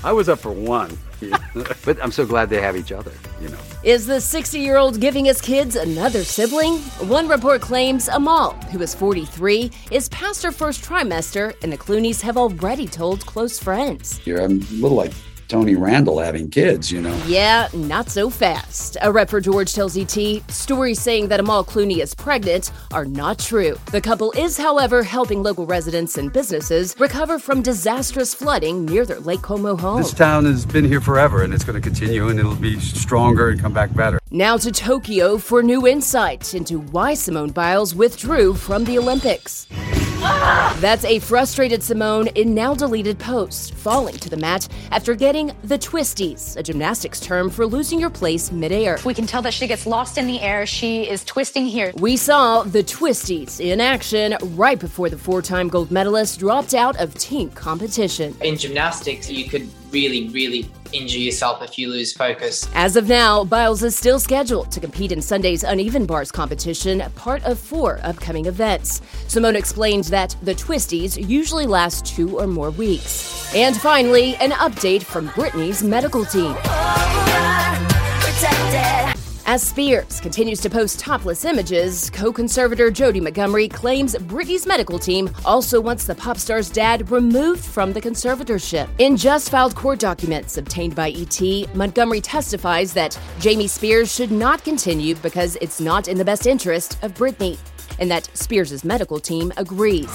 I 0.03 0.11
was 0.11 0.27
up 0.27 0.39
for 0.39 0.51
one. 0.51 0.97
but 1.85 2.01
I'm 2.03 2.11
so 2.11 2.25
glad 2.25 2.49
they 2.49 2.61
have 2.61 2.75
each 2.75 2.91
other, 2.91 3.13
you 3.41 3.47
know. 3.47 3.57
Is 3.83 4.07
the 4.07 4.19
60 4.19 4.59
year 4.59 4.75
old 4.75 4.99
giving 4.99 5.23
his 5.23 5.39
kids 5.39 5.77
another 5.77 6.25
sibling? 6.25 6.79
One 7.07 7.29
report 7.29 7.61
claims 7.61 8.09
Amal, 8.09 8.51
who 8.73 8.81
is 8.81 8.93
43, 8.93 9.71
is 9.89 10.09
past 10.09 10.43
her 10.43 10.51
first 10.51 10.83
trimester, 10.83 11.53
and 11.63 11.71
the 11.71 11.77
Clooneys 11.77 12.21
have 12.21 12.35
already 12.35 12.87
told 12.87 13.25
close 13.25 13.57
friends. 13.57 14.19
You're 14.25 14.41
a 14.41 14.47
little 14.47 14.97
like 14.97 15.13
Tony 15.49 15.73
Randall 15.73 16.19
having 16.19 16.47
kids, 16.47 16.91
you 16.91 17.01
know. 17.01 17.23
Yeah, 17.25 17.67
not 17.73 18.09
so 18.09 18.29
fast. 18.29 18.97
A 19.01 19.11
rep 19.11 19.31
for 19.31 19.41
George 19.41 19.73
tells 19.73 19.97
ET 19.97 20.43
stories 20.47 21.01
saying 21.01 21.27
that 21.29 21.39
Amal 21.39 21.65
Clooney 21.65 22.03
is 22.03 22.13
pregnant 22.13 22.71
are 22.91 23.03
not 23.03 23.39
true. 23.39 23.75
The 23.91 23.99
couple 23.99 24.31
is, 24.33 24.57
however, 24.57 25.01
helping 25.01 25.41
local 25.41 25.65
residents 25.65 26.19
and 26.19 26.31
businesses 26.31 26.95
recover 26.99 27.39
from 27.39 27.63
disastrous 27.63 28.35
flooding 28.35 28.85
near 28.85 29.07
their 29.07 29.19
Lake 29.19 29.41
Como 29.41 29.75
home. 29.75 30.03
This 30.03 30.13
town 30.13 30.45
has 30.45 30.67
been 30.67 30.85
here 30.85 31.01
forever 31.01 31.41
and 31.41 31.51
it's 31.51 31.63
going 31.63 31.81
to 31.81 31.89
continue 31.89 32.29
and 32.29 32.39
it'll 32.39 32.53
be 32.53 32.79
stronger 32.79 33.49
and 33.49 33.59
come 33.59 33.73
back 33.73 33.91
better. 33.95 34.19
Now 34.29 34.55
to 34.57 34.71
Tokyo 34.71 35.39
for 35.39 35.63
new 35.63 35.87
insight 35.87 36.53
into 36.53 36.77
why 36.77 37.15
Simone 37.15 37.49
Biles 37.49 37.95
withdrew 37.95 38.53
from 38.53 38.83
the 38.83 38.99
Olympics. 38.99 39.65
That's 40.19 41.05
a 41.05 41.19
frustrated 41.19 41.81
Simone 41.81 42.27
in 42.27 42.53
now 42.53 42.73
deleted 42.73 43.19
post, 43.19 43.73
falling 43.73 44.17
to 44.17 44.29
the 44.29 44.37
mat 44.37 44.67
after 44.91 45.15
getting 45.15 45.51
the 45.63 45.77
twisties, 45.77 46.57
a 46.57 46.63
gymnastics 46.63 47.19
term 47.19 47.49
for 47.49 47.65
losing 47.65 47.99
your 47.99 48.09
place 48.09 48.51
midair. 48.51 48.97
We 49.05 49.13
can 49.13 49.25
tell 49.25 49.41
that 49.43 49.53
she 49.53 49.67
gets 49.67 49.85
lost 49.85 50.17
in 50.17 50.27
the 50.27 50.41
air. 50.41 50.65
She 50.65 51.09
is 51.09 51.23
twisting 51.23 51.65
here. 51.65 51.91
We 51.95 52.17
saw 52.17 52.63
the 52.63 52.83
twisties 52.83 53.59
in 53.59 53.79
action 53.79 54.37
right 54.55 54.79
before 54.79 55.09
the 55.09 55.17
four 55.17 55.41
time 55.41 55.67
gold 55.69 55.91
medalist 55.91 56.39
dropped 56.39 56.73
out 56.73 56.97
of 56.99 57.13
team 57.15 57.49
competition. 57.51 58.35
In 58.41 58.57
gymnastics, 58.57 59.29
you 59.29 59.49
could 59.49 59.69
really, 59.91 60.29
really 60.29 60.69
injure 60.93 61.19
yourself 61.19 61.61
if 61.61 61.77
you 61.77 61.89
lose 61.89 62.13
focus. 62.13 62.69
As 62.73 62.95
of 62.95 63.07
now, 63.07 63.43
Biles 63.43 63.83
is 63.83 63.95
still 63.95 64.19
scheduled 64.19 64.71
to 64.71 64.79
compete 64.79 65.11
in 65.11 65.21
Sunday's 65.21 65.63
uneven 65.63 66.05
bars 66.05 66.31
competition, 66.31 67.03
part 67.15 67.43
of 67.43 67.59
four 67.59 67.99
upcoming 68.03 68.45
events. 68.45 69.01
Simone 69.27 69.55
explained 69.55 70.05
that 70.05 70.35
the 70.43 70.55
twisties 70.55 71.29
usually 71.29 71.65
last 71.65 72.05
two 72.05 72.39
or 72.39 72.47
more 72.47 72.71
weeks. 72.71 73.53
And 73.55 73.75
finally, 73.77 74.35
an 74.37 74.51
update 74.51 75.03
from 75.03 75.29
Britney's 75.29 75.83
medical 75.83 76.25
team. 76.25 76.55
As 79.51 79.63
Spears 79.63 80.19
continues 80.19 80.61
to 80.61 80.69
post 80.69 80.99
topless 80.99 81.43
images, 81.43 82.11
co 82.11 82.31
conservator 82.31 82.91
Jodi 82.91 83.19
Montgomery 83.19 83.67
claims 83.67 84.13
Britney's 84.13 84.67
medical 84.67 84.99
team 84.99 85.27
also 85.43 85.81
wants 85.81 86.05
the 86.05 86.13
pop 86.13 86.37
star's 86.37 86.69
dad 86.69 87.09
removed 87.09 87.65
from 87.65 87.91
the 87.91 87.99
conservatorship. 87.99 88.87
In 88.99 89.17
just 89.17 89.49
filed 89.49 89.73
court 89.73 89.97
documents 89.97 90.59
obtained 90.59 90.93
by 90.93 91.09
ET, 91.09 91.41
Montgomery 91.73 92.21
testifies 92.21 92.93
that 92.93 93.19
Jamie 93.39 93.65
Spears 93.65 94.13
should 94.13 94.29
not 94.29 94.63
continue 94.63 95.15
because 95.15 95.55
it's 95.61 95.81
not 95.81 96.07
in 96.07 96.19
the 96.19 96.25
best 96.25 96.45
interest 96.45 97.03
of 97.03 97.15
Britney, 97.15 97.57
and 97.97 98.11
that 98.11 98.29
Spears' 98.37 98.83
medical 98.83 99.17
team 99.17 99.51
agrees. 99.57 100.05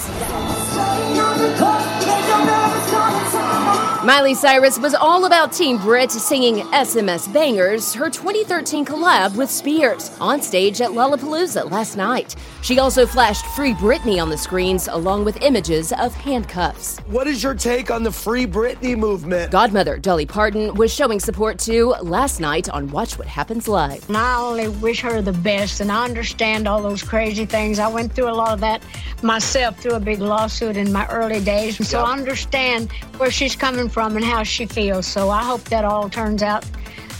Miley 4.04 4.34
Cyrus 4.34 4.78
was 4.78 4.92
all 4.92 5.25
about 5.25 5.50
Team 5.50 5.78
Brit 5.78 6.12
singing 6.12 6.56
SMS 6.73 7.26
Bangerz, 7.26 7.96
her 7.96 8.11
2013 8.11 8.84
collab 8.84 9.34
with 9.34 9.50
Spears, 9.50 10.14
on 10.20 10.42
stage 10.42 10.82
at 10.82 10.90
Lollapalooza 10.90 11.70
last 11.70 11.96
night. 11.96 12.37
She 12.61 12.78
also 12.78 13.06
flashed 13.06 13.46
Free 13.56 13.73
Britney 13.73 14.20
on 14.20 14.28
the 14.28 14.37
screens 14.37 14.88
along 14.88 15.25
with 15.25 15.40
images 15.40 15.90
of 15.94 16.12
handcuffs. 16.12 16.99
What 17.06 17.26
is 17.26 17.42
your 17.42 17.54
take 17.54 17.90
on 17.90 18.02
the 18.02 18.12
Free 18.12 18.46
Britney 18.46 18.94
movement? 18.94 19.50
Godmother 19.50 19.96
Dolly 19.96 20.26
Parton 20.26 20.75
was 20.75 20.92
showing 20.92 21.18
support 21.18 21.58
too 21.58 21.94
last 22.02 22.40
night 22.40 22.68
on 22.68 22.90
Watch 22.90 23.16
What 23.16 23.26
Happens 23.26 23.68
Live. 23.68 24.06
And 24.08 24.18
I 24.18 24.37
only 24.37 24.68
wish 24.68 25.00
her 25.00 25.23
the 25.23 25.32
best, 25.32 25.80
and 25.80 25.90
I 25.90 26.04
understand 26.04 26.68
all 26.68 26.82
those 26.82 27.02
crazy 27.02 27.46
things. 27.46 27.78
I 27.78 27.88
went 27.88 28.12
through 28.12 28.28
a 28.28 28.34
lot 28.37 28.52
of 28.52 28.61
that 28.61 28.82
myself 29.23 29.78
through 29.78 29.94
a 29.94 30.00
big 30.00 30.21
lawsuit 30.21 30.76
in 30.76 30.92
my 30.92 31.06
early 31.09 31.42
days, 31.42 31.78
and 31.78 31.87
so 31.87 32.00
I 32.00 32.12
understand 32.12 32.92
where 33.16 33.30
she's 33.30 33.56
coming 33.56 33.88
from 33.88 34.16
and 34.16 34.25
how 34.25 34.42
she 34.42 34.66
feels. 34.66 35.06
So 35.06 35.30
I 35.30 35.42
hope 35.42 35.62
that 35.64 35.85
all 35.85 36.09
turns 36.09 36.42
out 36.42 36.64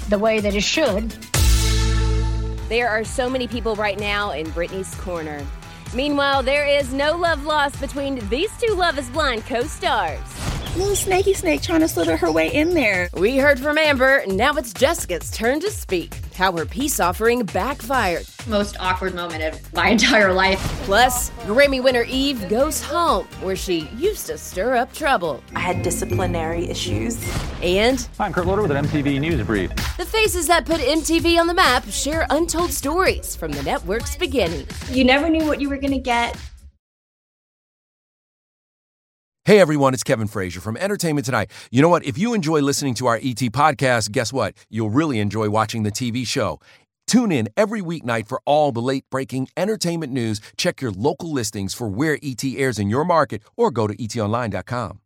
the 0.09 0.19
way 0.19 0.41
that 0.41 0.55
it 0.55 0.63
should. 0.63 1.11
There 2.69 2.89
are 2.89 3.05
so 3.05 3.29
many 3.29 3.47
people 3.47 3.77
right 3.77 3.99
now 3.99 4.33
in 4.33 4.47
Britney's 4.49 4.95
corner. 4.97 5.45
Meanwhile, 5.95 6.43
there 6.43 6.67
is 6.67 6.93
no 6.93 7.17
love 7.17 7.45
lost 7.45 7.81
between 7.81 8.27
these 8.29 8.51
two 8.59 8.75
Love 8.75 8.99
is 8.99 9.09
Blind 9.11 9.47
co 9.47 9.63
stars. 9.63 10.19
Little 10.77 10.97
snaky 10.97 11.35
snake 11.35 11.63
trying 11.63 11.81
to 11.81 11.89
slither 11.89 12.17
her 12.17 12.33
way 12.33 12.53
in 12.53 12.75
there. 12.75 13.09
We 13.15 13.37
heard 13.37 13.61
from 13.61 13.79
Amber, 13.79 14.25
now 14.27 14.55
it's 14.55 14.73
Jessica's 14.73 15.31
turn 15.31 15.61
to 15.61 15.71
speak. 15.71 16.24
How 16.35 16.51
her 16.53 16.67
peace 16.67 16.99
offering 16.99 17.45
backfired. 17.45 18.27
Most 18.49 18.77
awkward 18.81 19.15
moment 19.15 19.45
of 19.45 19.73
my 19.73 19.89
entire 19.91 20.33
life. 20.33 20.59
Plus, 20.85 21.31
Grammy 21.47 21.83
winner 21.83 22.03
Eve 22.09 22.49
goes 22.49 22.83
home, 22.83 23.27
where 23.41 23.55
she 23.55 23.89
used 23.97 24.27
to 24.27 24.37
stir 24.37 24.75
up 24.75 24.93
trouble. 24.93 25.43
I 25.55 25.61
had 25.61 25.83
disciplinary 25.83 26.69
issues. 26.69 27.17
And 27.63 28.07
I'm 28.19 28.33
Kurt 28.33 28.47
Loder 28.47 28.63
with 28.63 28.73
an 28.73 28.85
MTV 28.85 29.21
News 29.21 29.47
Brief. 29.47 29.71
the 29.97 30.05
faces 30.05 30.49
that 30.49 30.67
put 30.67 30.81
MTV 30.81 31.39
on 31.39 31.47
the 31.47 31.55
map 31.55 31.85
share 31.89 32.27
untold 32.31 32.71
stories 32.73 33.37
from 33.37 33.53
the 33.53 33.63
network's 33.63 34.17
beginning. 34.17 34.67
You 34.91 35.05
never 35.05 35.29
knew 35.31 35.47
what 35.47 35.61
you 35.61 35.69
were 35.69 35.77
going 35.79 35.93
to 35.93 35.99
get. 35.99 36.37
Hey 39.47 39.61
everyone, 39.61 39.93
it's 39.93 40.03
Kevin 40.03 40.27
Frazier 40.27 40.63
from 40.63 40.79
Entertainment 40.79 41.27
Tonight. 41.27 41.51
You 41.71 41.83
know 41.83 41.91
what? 41.91 42.03
If 42.07 42.17
you 42.17 42.33
enjoy 42.33 42.61
listening 42.61 42.95
to 42.95 43.07
our 43.09 43.17
ET 43.17 43.53
podcast, 43.53 44.11
guess 44.11 44.33
what? 44.33 44.55
You'll 44.71 44.89
really 44.89 45.19
enjoy 45.19 45.51
watching 45.51 45.83
the 45.83 45.93
TV 45.93 46.27
show. 46.27 46.61
Tune 47.07 47.31
in 47.31 47.51
every 47.55 47.83
weeknight 47.83 48.27
for 48.27 48.41
all 48.47 48.73
the 48.73 48.81
late 48.81 49.05
breaking 49.11 49.49
entertainment 49.55 50.15
news. 50.15 50.41
Check 50.57 50.81
your 50.81 50.93
local 50.93 51.31
listings 51.31 51.75
for 51.75 51.87
where 51.87 52.19
ET 52.23 52.43
airs 52.43 52.79
in 52.79 52.89
your 52.89 53.05
market 53.05 53.43
or 53.55 53.71
go 53.71 53.87
to 53.87 53.95
etonline.com. 53.95 55.01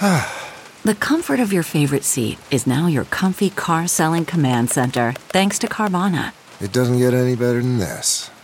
The 0.82 0.94
comfort 0.94 1.40
of 1.40 1.52
your 1.52 1.62
favorite 1.64 2.04
seat 2.04 2.38
is 2.52 2.66
now 2.66 2.86
your 2.86 3.04
comfy 3.06 3.50
car 3.50 3.86
selling 3.88 4.24
command 4.24 4.70
center, 4.70 5.12
thanks 5.28 5.58
to 5.58 5.66
Carvana. 5.66 6.32
It 6.60 6.72
doesn't 6.72 6.98
get 6.98 7.14
any 7.14 7.34
better 7.34 7.60
than 7.60 7.78
this. 7.78 8.30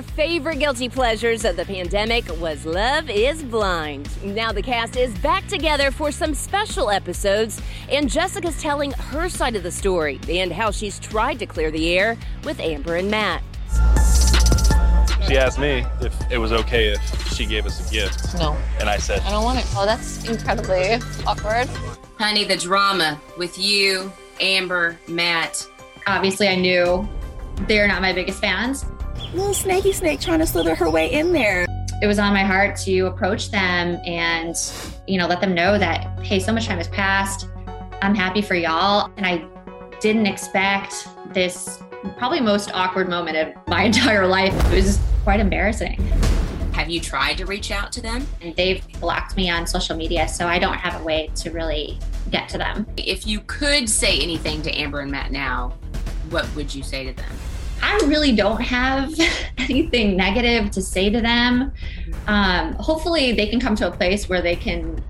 Our 0.00 0.06
favorite 0.14 0.58
guilty 0.58 0.88
pleasures 0.88 1.44
of 1.44 1.56
the 1.56 1.64
pandemic 1.66 2.24
was 2.40 2.64
Love 2.64 3.10
is 3.10 3.42
Blind. 3.42 4.08
Now 4.24 4.50
the 4.50 4.62
cast 4.62 4.96
is 4.96 5.12
back 5.18 5.46
together 5.46 5.90
for 5.90 6.10
some 6.10 6.32
special 6.32 6.88
episodes, 6.88 7.60
and 7.90 8.08
Jessica's 8.08 8.58
telling 8.62 8.92
her 8.92 9.28
side 9.28 9.56
of 9.56 9.62
the 9.62 9.70
story 9.70 10.18
and 10.26 10.54
how 10.54 10.70
she's 10.70 10.98
tried 10.98 11.38
to 11.40 11.44
clear 11.44 11.70
the 11.70 11.98
air 11.98 12.16
with 12.44 12.60
Amber 12.60 12.96
and 12.96 13.10
Matt. 13.10 13.42
She 15.28 15.36
asked 15.36 15.58
me 15.58 15.84
if 16.00 16.14
it 16.30 16.38
was 16.38 16.50
okay 16.50 16.94
if 16.94 17.28
she 17.34 17.44
gave 17.44 17.66
us 17.66 17.86
a 17.86 17.92
gift. 17.92 18.34
No. 18.38 18.56
And 18.78 18.88
I 18.88 18.96
said, 18.96 19.20
I 19.20 19.32
don't 19.32 19.44
want 19.44 19.58
it. 19.58 19.66
Oh, 19.76 19.84
that's 19.84 20.26
incredibly 20.26 20.94
awkward. 21.26 21.68
Honey, 22.18 22.44
the 22.44 22.56
drama 22.56 23.20
with 23.36 23.58
you, 23.58 24.10
Amber, 24.40 24.98
Matt. 25.08 25.62
Obviously, 26.06 26.48
I 26.48 26.54
knew 26.54 27.06
they're 27.68 27.86
not 27.86 28.00
my 28.00 28.14
biggest 28.14 28.40
fans. 28.40 28.86
Little 29.32 29.54
snaky 29.54 29.92
snake 29.92 30.20
trying 30.20 30.40
to 30.40 30.46
slither 30.46 30.74
her 30.74 30.90
way 30.90 31.12
in 31.12 31.32
there. 31.32 31.64
it 32.02 32.06
was 32.08 32.18
on 32.18 32.32
my 32.32 32.42
heart 32.42 32.76
to 32.78 33.02
approach 33.02 33.52
them 33.52 34.00
and, 34.04 34.56
you 35.06 35.18
know, 35.18 35.28
let 35.28 35.40
them 35.40 35.54
know 35.54 35.78
that, 35.78 36.18
hey, 36.24 36.40
so 36.40 36.52
much 36.52 36.66
time 36.66 36.78
has 36.78 36.88
passed. 36.88 37.46
I'm 38.02 38.14
happy 38.14 38.42
for 38.42 38.56
y'all. 38.56 39.12
And 39.16 39.24
I 39.24 39.46
didn't 40.00 40.26
expect 40.26 41.06
this 41.32 41.80
probably 42.16 42.40
most 42.40 42.72
awkward 42.74 43.08
moment 43.08 43.36
of 43.36 43.68
my 43.68 43.82
entire 43.90 44.26
life. 44.26 44.52
It 44.72 44.76
was 44.76 44.98
quite 45.22 45.38
embarrassing. 45.38 46.02
Have 46.72 46.90
you 46.90 46.98
tried 47.00 47.34
to 47.38 47.46
reach 47.46 47.70
out 47.70 47.92
to 47.92 48.00
them? 48.00 48.26
And 48.40 48.56
they've 48.56 48.82
blocked 49.00 49.36
me 49.36 49.48
on 49.48 49.64
social 49.64 49.96
media, 49.96 50.26
so 50.26 50.48
I 50.48 50.58
don't 50.58 50.78
have 50.78 51.00
a 51.00 51.04
way 51.04 51.30
to 51.36 51.50
really 51.50 51.98
get 52.30 52.48
to 52.48 52.58
them. 52.58 52.84
If 52.96 53.28
you 53.28 53.40
could 53.42 53.88
say 53.88 54.18
anything 54.18 54.62
to 54.62 54.70
Amber 54.72 55.00
and 55.00 55.10
Matt 55.10 55.30
now, 55.30 55.76
what 56.30 56.52
would 56.56 56.74
you 56.74 56.82
say 56.82 57.04
to 57.04 57.12
them? 57.12 57.30
I 57.82 57.98
really 58.06 58.32
don't 58.34 58.60
have 58.60 59.14
anything 59.58 60.16
negative 60.16 60.70
to 60.72 60.82
say 60.82 61.10
to 61.10 61.20
them. 61.20 61.72
Um, 62.26 62.74
hopefully, 62.74 63.32
they 63.32 63.46
can 63.46 63.60
come 63.60 63.74
to 63.76 63.88
a 63.88 63.90
place 63.90 64.28
where 64.28 64.42
they 64.42 64.56
can 64.56 65.02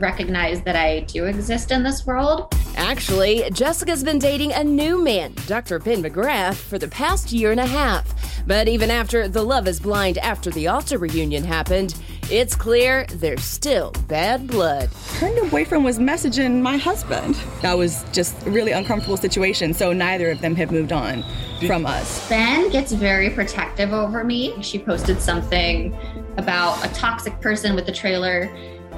recognize 0.00 0.62
that 0.62 0.76
I 0.76 1.00
do 1.00 1.26
exist 1.26 1.70
in 1.70 1.82
this 1.82 2.06
world. 2.06 2.54
Actually, 2.76 3.48
Jessica's 3.50 4.02
been 4.02 4.18
dating 4.18 4.52
a 4.52 4.64
new 4.64 5.02
man, 5.02 5.34
Dr. 5.46 5.78
Ben 5.78 6.02
McGrath, 6.02 6.54
for 6.54 6.78
the 6.78 6.88
past 6.88 7.32
year 7.32 7.50
and 7.50 7.60
a 7.60 7.66
half. 7.66 8.14
But 8.46 8.68
even 8.68 8.90
after 8.90 9.28
the 9.28 9.42
Love 9.42 9.68
is 9.68 9.78
Blind 9.78 10.18
after 10.18 10.50
the 10.50 10.68
Altar 10.68 10.98
reunion 10.98 11.44
happened, 11.44 11.94
it's 12.30 12.54
clear 12.54 13.06
there's 13.06 13.42
still 13.42 13.90
bad 14.06 14.46
blood. 14.46 14.88
Her 15.18 15.28
new 15.30 15.50
boyfriend 15.50 15.84
was 15.84 15.98
messaging 15.98 16.62
my 16.62 16.76
husband. 16.76 17.34
That 17.62 17.76
was 17.76 18.04
just 18.12 18.46
a 18.46 18.50
really 18.50 18.72
uncomfortable 18.72 19.16
situation, 19.16 19.74
so 19.74 19.92
neither 19.92 20.30
of 20.30 20.40
them 20.40 20.54
have 20.54 20.70
moved 20.70 20.92
on 20.92 21.24
from 21.66 21.86
us. 21.86 22.28
Ben 22.28 22.70
gets 22.70 22.92
very 22.92 23.30
protective 23.30 23.92
over 23.92 24.22
me. 24.22 24.62
She 24.62 24.78
posted 24.78 25.20
something 25.20 25.96
about 26.36 26.84
a 26.84 26.88
toxic 26.94 27.40
person 27.40 27.74
with 27.74 27.86
the 27.86 27.92
trailer 27.92 28.48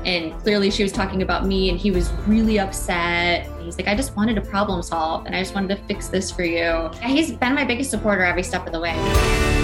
and 0.04 0.36
clearly 0.40 0.70
she 0.70 0.82
was 0.82 0.90
talking 0.90 1.22
about 1.22 1.46
me 1.46 1.70
and 1.70 1.78
he 1.78 1.92
was 1.92 2.12
really 2.26 2.58
upset 2.58 3.48
he's 3.60 3.78
like 3.78 3.86
i 3.86 3.94
just 3.94 4.16
wanted 4.16 4.34
to 4.34 4.40
problem 4.40 4.82
solve 4.82 5.24
and 5.26 5.36
i 5.36 5.40
just 5.40 5.54
wanted 5.54 5.76
to 5.76 5.80
fix 5.84 6.08
this 6.08 6.28
for 6.28 6.42
you 6.42 6.90
he's 7.02 7.32
been 7.32 7.54
my 7.54 7.64
biggest 7.64 7.88
supporter 7.90 8.24
every 8.24 8.42
step 8.42 8.66
of 8.66 8.72
the 8.72 8.80
way 8.80 8.90
I 8.96 8.98
also 8.98 9.61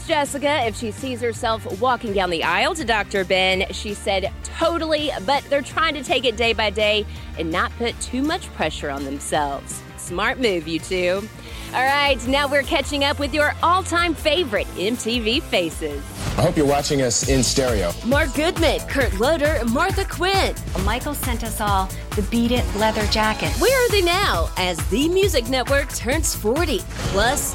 asked 0.00 0.08
Jessica 0.08 0.66
if 0.66 0.76
she 0.76 0.90
sees 0.90 1.20
herself 1.20 1.80
walking 1.80 2.12
down 2.12 2.30
the 2.30 2.42
aisle 2.42 2.74
to 2.74 2.84
Dr. 2.84 3.24
Ben. 3.24 3.66
She 3.72 3.92
said 3.94 4.32
totally, 4.42 5.10
but 5.26 5.44
they're 5.44 5.62
trying 5.62 5.94
to 5.94 6.02
take 6.02 6.24
it 6.24 6.36
day 6.36 6.52
by 6.52 6.70
day 6.70 7.04
and 7.38 7.50
not 7.50 7.70
put 7.76 7.98
too 8.00 8.22
much 8.22 8.46
pressure 8.54 8.90
on 8.90 9.04
themselves. 9.04 9.82
Smart 9.96 10.38
move, 10.38 10.66
you 10.66 10.78
two. 10.78 11.28
All 11.74 11.84
right, 11.84 12.18
now 12.26 12.48
we're 12.48 12.62
catching 12.62 13.04
up 13.04 13.18
with 13.18 13.32
your 13.32 13.54
all 13.62 13.82
time 13.82 14.14
favorite 14.14 14.66
MTV 14.68 15.42
faces. 15.42 16.02
I 16.36 16.42
hope 16.42 16.56
you're 16.56 16.66
watching 16.66 17.02
us 17.02 17.28
in 17.28 17.42
stereo. 17.42 17.92
Mark 18.06 18.34
Goodman, 18.34 18.80
Kurt 18.88 19.12
Loder, 19.20 19.60
Martha 19.66 20.04
Quinn. 20.04 20.54
Michael 20.84 21.14
sent 21.14 21.44
us 21.44 21.60
all 21.60 21.88
the 22.16 22.22
Beat 22.22 22.50
It 22.52 22.64
leather 22.76 23.06
jacket. 23.08 23.52
Where 23.60 23.86
are 23.86 23.90
they 23.90 24.02
now 24.02 24.48
as 24.56 24.78
the 24.88 25.08
Music 25.08 25.48
Network 25.48 25.92
turns 25.92 26.34
40? 26.34 26.78
Plus, 27.12 27.54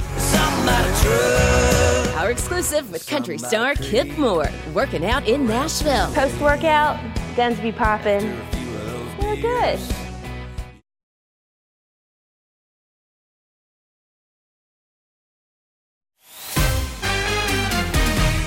our 2.26 2.32
exclusive 2.32 2.92
with 2.92 3.06
country 3.06 3.38
star 3.38 3.76
Kip 3.76 4.08
Moore, 4.18 4.50
working 4.74 5.06
out 5.06 5.28
in 5.28 5.46
Nashville. 5.46 6.12
Post 6.14 6.42
workout, 6.42 7.00
guns 7.36 7.60
be 7.60 7.72
popping. 7.72 8.36
Feel 9.20 9.40
good. 9.40 10.05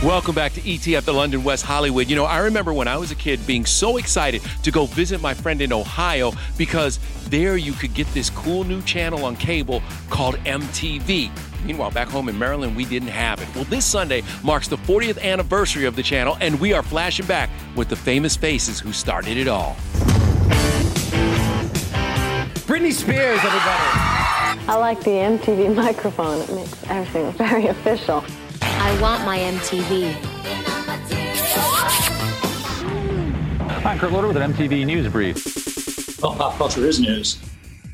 Welcome 0.05 0.37
back 0.37 0.53
to 0.53 0.61
ET 0.73 0.87
at 0.95 1.05
the 1.05 1.13
London 1.13 1.43
West 1.43 1.65
Hollywood. 1.65 2.09
You 2.09 2.15
know, 2.15 2.25
I 2.25 2.39
remember 2.39 2.73
when 2.73 2.87
I 2.87 2.97
was 2.97 3.11
a 3.11 3.17
kid 3.17 3.45
being 3.49 3.67
so 3.67 3.97
excited 3.97 4.43
to 4.63 4.71
go 4.71 4.87
visit 4.87 5.21
my 5.21 5.35
friend 5.35 5.61
in 5.61 5.73
Ohio 5.73 6.31
because 6.57 7.01
there 7.31 7.57
you 7.57 7.73
could 7.73 7.95
get 7.95 8.07
this 8.15 8.31
cool 8.31 8.63
new 8.63 8.81
channel 8.83 9.25
on 9.25 9.35
cable 9.35 9.83
called 10.09 10.37
MTV. 10.45 11.33
Meanwhile, 11.65 11.91
back 11.91 12.07
home 12.07 12.29
in 12.29 12.39
Maryland, 12.39 12.77
we 12.77 12.85
didn't 12.85 13.09
have 13.09 13.43
it. 13.43 13.53
Well, 13.57 13.65
this 13.65 13.85
Sunday 13.85 14.23
marks 14.45 14.69
the 14.69 14.77
40th 14.77 15.21
anniversary 15.21 15.85
of 15.85 15.97
the 15.97 16.05
channel, 16.05 16.37
and 16.41 16.61
we 16.61 16.73
are 16.73 16.85
flashing 16.85 17.27
back 17.27 17.51
with 17.75 17.89
the 17.89 17.97
famous 17.97 18.37
faces 18.37 18.79
who 18.79 18.93
started 18.93 19.37
it 19.37 19.49
all. 19.49 19.75
Britney 22.69 22.93
Spears, 22.93 23.41
everybody. 23.41 23.83
I 24.69 24.77
like 24.79 25.01
the 25.01 25.11
MTV 25.11 25.75
microphone. 25.75 26.41
It 26.43 26.53
makes 26.53 26.87
everything 26.89 27.33
very 27.33 27.67
official. 27.67 28.25
I 28.81 29.01
want 29.01 29.25
my 29.25 29.39
MTV. 29.39 30.13
Hi, 33.83 33.93
I'm 33.93 33.99
Kurt 33.99 34.13
Loder 34.13 34.29
with 34.29 34.37
an 34.37 34.53
MTV 34.53 34.87
News 34.87 35.09
Brief. 35.09 36.21
Well, 36.23 36.35
pop 36.35 36.57
culture 36.57 36.87
is 36.87 37.01
news. 37.01 37.39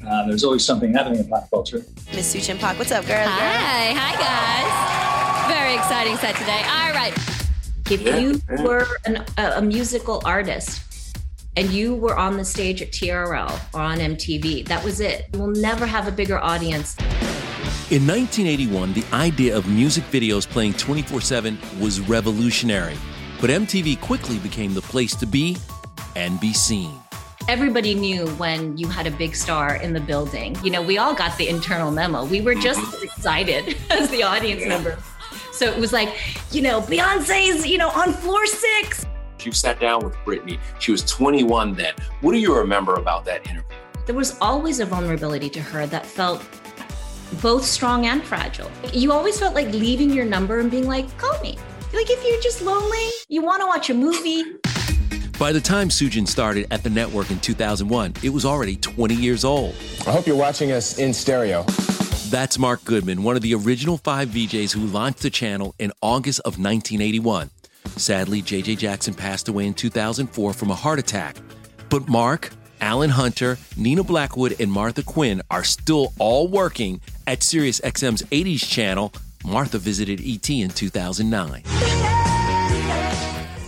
Uh, 0.06 0.26
there's 0.26 0.44
always 0.44 0.64
something 0.64 0.92
happening 0.92 1.20
in 1.20 1.28
pop 1.28 1.48
culture. 1.50 1.84
Miss 2.14 2.34
SuChin 2.34 2.58
Pak, 2.58 2.78
what's 2.78 2.92
up, 2.92 3.06
girl? 3.06 3.26
Hi, 3.26 3.92
hi 3.92 4.14
guys. 4.20 5.52
Very 5.52 5.74
exciting 5.74 6.16
set 6.18 6.36
today. 6.36 6.62
All 6.64 6.92
right. 6.92 7.14
If 7.90 8.02
you 8.02 8.40
were 8.62 8.86
an, 9.06 9.24
a, 9.38 9.52
a 9.56 9.62
musical 9.62 10.22
artist 10.24 11.18
and 11.56 11.70
you 11.70 11.94
were 11.94 12.16
on 12.16 12.36
the 12.36 12.44
stage 12.44 12.82
at 12.82 12.90
TRL 12.90 13.74
or 13.74 13.80
on 13.80 13.98
MTV, 13.98 14.66
that 14.68 14.84
was 14.84 15.00
it. 15.00 15.26
You 15.32 15.40
will 15.40 15.48
never 15.48 15.86
have 15.86 16.08
a 16.08 16.12
bigger 16.12 16.38
audience. 16.38 16.96
In 17.94 18.04
1981, 18.08 18.92
the 18.92 19.04
idea 19.12 19.56
of 19.56 19.68
music 19.68 20.02
videos 20.10 20.48
playing 20.48 20.74
24 20.74 21.20
7 21.20 21.56
was 21.78 22.00
revolutionary. 22.00 22.96
But 23.40 23.50
MTV 23.50 24.00
quickly 24.00 24.38
became 24.38 24.74
the 24.74 24.82
place 24.82 25.14
to 25.14 25.26
be 25.26 25.56
and 26.16 26.40
be 26.40 26.52
seen. 26.52 26.90
Everybody 27.46 27.94
knew 27.94 28.26
when 28.30 28.76
you 28.76 28.88
had 28.88 29.06
a 29.06 29.12
big 29.12 29.36
star 29.36 29.76
in 29.76 29.92
the 29.92 30.00
building. 30.00 30.56
You 30.64 30.72
know, 30.72 30.82
we 30.82 30.98
all 30.98 31.14
got 31.14 31.38
the 31.38 31.48
internal 31.48 31.92
memo. 31.92 32.24
We 32.24 32.40
were 32.40 32.56
just 32.56 32.80
as 32.80 33.04
excited 33.04 33.76
as 33.90 34.10
the 34.10 34.24
audience 34.24 34.66
member. 34.66 34.98
So 35.52 35.66
it 35.66 35.78
was 35.78 35.92
like, 35.92 36.16
you 36.52 36.62
know, 36.62 36.80
Beyonce's, 36.80 37.64
you 37.64 37.78
know, 37.78 37.90
on 37.90 38.12
floor 38.12 38.44
six. 38.46 39.06
You 39.44 39.52
sat 39.52 39.78
down 39.78 40.02
with 40.02 40.14
Britney. 40.26 40.58
She 40.80 40.90
was 40.90 41.04
21 41.04 41.74
then. 41.74 41.94
What 42.22 42.32
do 42.32 42.38
you 42.38 42.56
remember 42.58 42.94
about 42.94 43.24
that 43.26 43.48
interview? 43.48 43.76
There 44.06 44.16
was 44.16 44.36
always 44.40 44.80
a 44.80 44.84
vulnerability 44.84 45.48
to 45.50 45.60
her 45.60 45.86
that 45.86 46.04
felt 46.04 46.44
both 47.34 47.64
strong 47.64 48.06
and 48.06 48.22
fragile. 48.22 48.70
You 48.92 49.12
always 49.12 49.38
felt 49.38 49.54
like 49.54 49.68
leaving 49.68 50.10
your 50.10 50.24
number 50.24 50.60
and 50.60 50.70
being 50.70 50.86
like, 50.86 51.16
call 51.18 51.38
me. 51.40 51.58
Like 51.92 52.10
if 52.10 52.24
you're 52.26 52.40
just 52.40 52.62
lonely, 52.62 53.08
you 53.28 53.42
want 53.42 53.62
to 53.62 53.66
watch 53.66 53.90
a 53.90 53.94
movie. 53.94 54.44
By 55.38 55.52
the 55.52 55.60
time 55.60 55.88
SuChin 55.88 56.26
started 56.26 56.66
at 56.70 56.82
the 56.82 56.90
network 56.90 57.30
in 57.30 57.40
2001, 57.40 58.14
it 58.22 58.30
was 58.30 58.44
already 58.44 58.76
20 58.76 59.14
years 59.14 59.44
old. 59.44 59.74
I 60.06 60.12
hope 60.12 60.26
you're 60.26 60.36
watching 60.36 60.72
us 60.72 60.98
in 60.98 61.12
stereo. 61.12 61.64
That's 62.30 62.58
Mark 62.58 62.84
Goodman, 62.84 63.22
one 63.22 63.36
of 63.36 63.42
the 63.42 63.54
original 63.54 63.98
five 63.98 64.28
VJs 64.28 64.72
who 64.72 64.86
launched 64.86 65.22
the 65.22 65.30
channel 65.30 65.74
in 65.78 65.92
August 66.02 66.40
of 66.40 66.58
1981. 66.58 67.50
Sadly, 67.96 68.42
JJ 68.42 68.78
Jackson 68.78 69.14
passed 69.14 69.48
away 69.48 69.66
in 69.66 69.74
2004 69.74 70.52
from 70.52 70.70
a 70.70 70.74
heart 70.74 70.98
attack. 70.98 71.36
But 71.90 72.08
Mark, 72.08 72.50
Alan 72.84 73.08
Hunter, 73.08 73.56
Nina 73.78 74.04
Blackwood, 74.04 74.60
and 74.60 74.70
Martha 74.70 75.02
Quinn 75.02 75.40
are 75.50 75.64
still 75.64 76.12
all 76.18 76.48
working 76.48 77.00
at 77.26 77.40
SiriusXM's 77.40 78.20
80s 78.24 78.68
channel. 78.68 79.10
Martha 79.42 79.78
visited 79.78 80.20
ET 80.20 80.50
in 80.50 80.68
2009. 80.68 81.62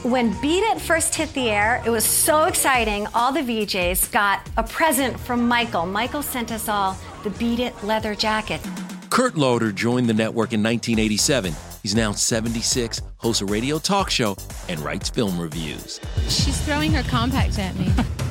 When 0.03 0.39
Beat 0.43 0.63
It 0.65 0.83
first 0.83 1.15
hit 1.15 1.33
the 1.33 1.49
air, 1.49 1.83
it 1.87 1.89
was 1.89 2.05
so 2.05 2.45
exciting. 2.45 3.07
All 3.15 3.33
the 3.33 3.41
VJs 3.41 4.13
got 4.13 4.47
a 4.59 4.63
present 4.63 5.19
from 5.19 5.49
Michael. 5.49 5.87
Michael 5.87 6.23
sent 6.23 6.53
us 6.53 6.69
all 6.69 6.95
the 7.25 7.31
Beat 7.31 7.59
It 7.59 7.73
leather 7.83 8.15
jacket. 8.15 8.61
Kurt 9.09 9.39
Loder 9.39 9.73
joined 9.73 10.11
the 10.11 10.15
network 10.15 10.53
in 10.53 10.63
1987. 10.63 11.55
He's 11.83 11.95
now 11.95 12.13
76, 12.13 13.01
hosts 13.17 13.41
a 13.41 13.47
radio 13.47 13.79
talk 13.79 14.11
show, 14.11 14.37
and 14.69 14.79
writes 14.81 15.09
film 15.09 15.41
reviews. 15.41 16.01
She's 16.29 16.61
throwing 16.67 16.93
her 16.93 17.03
compact 17.05 17.59
at 17.59 17.75
me. 17.77 17.91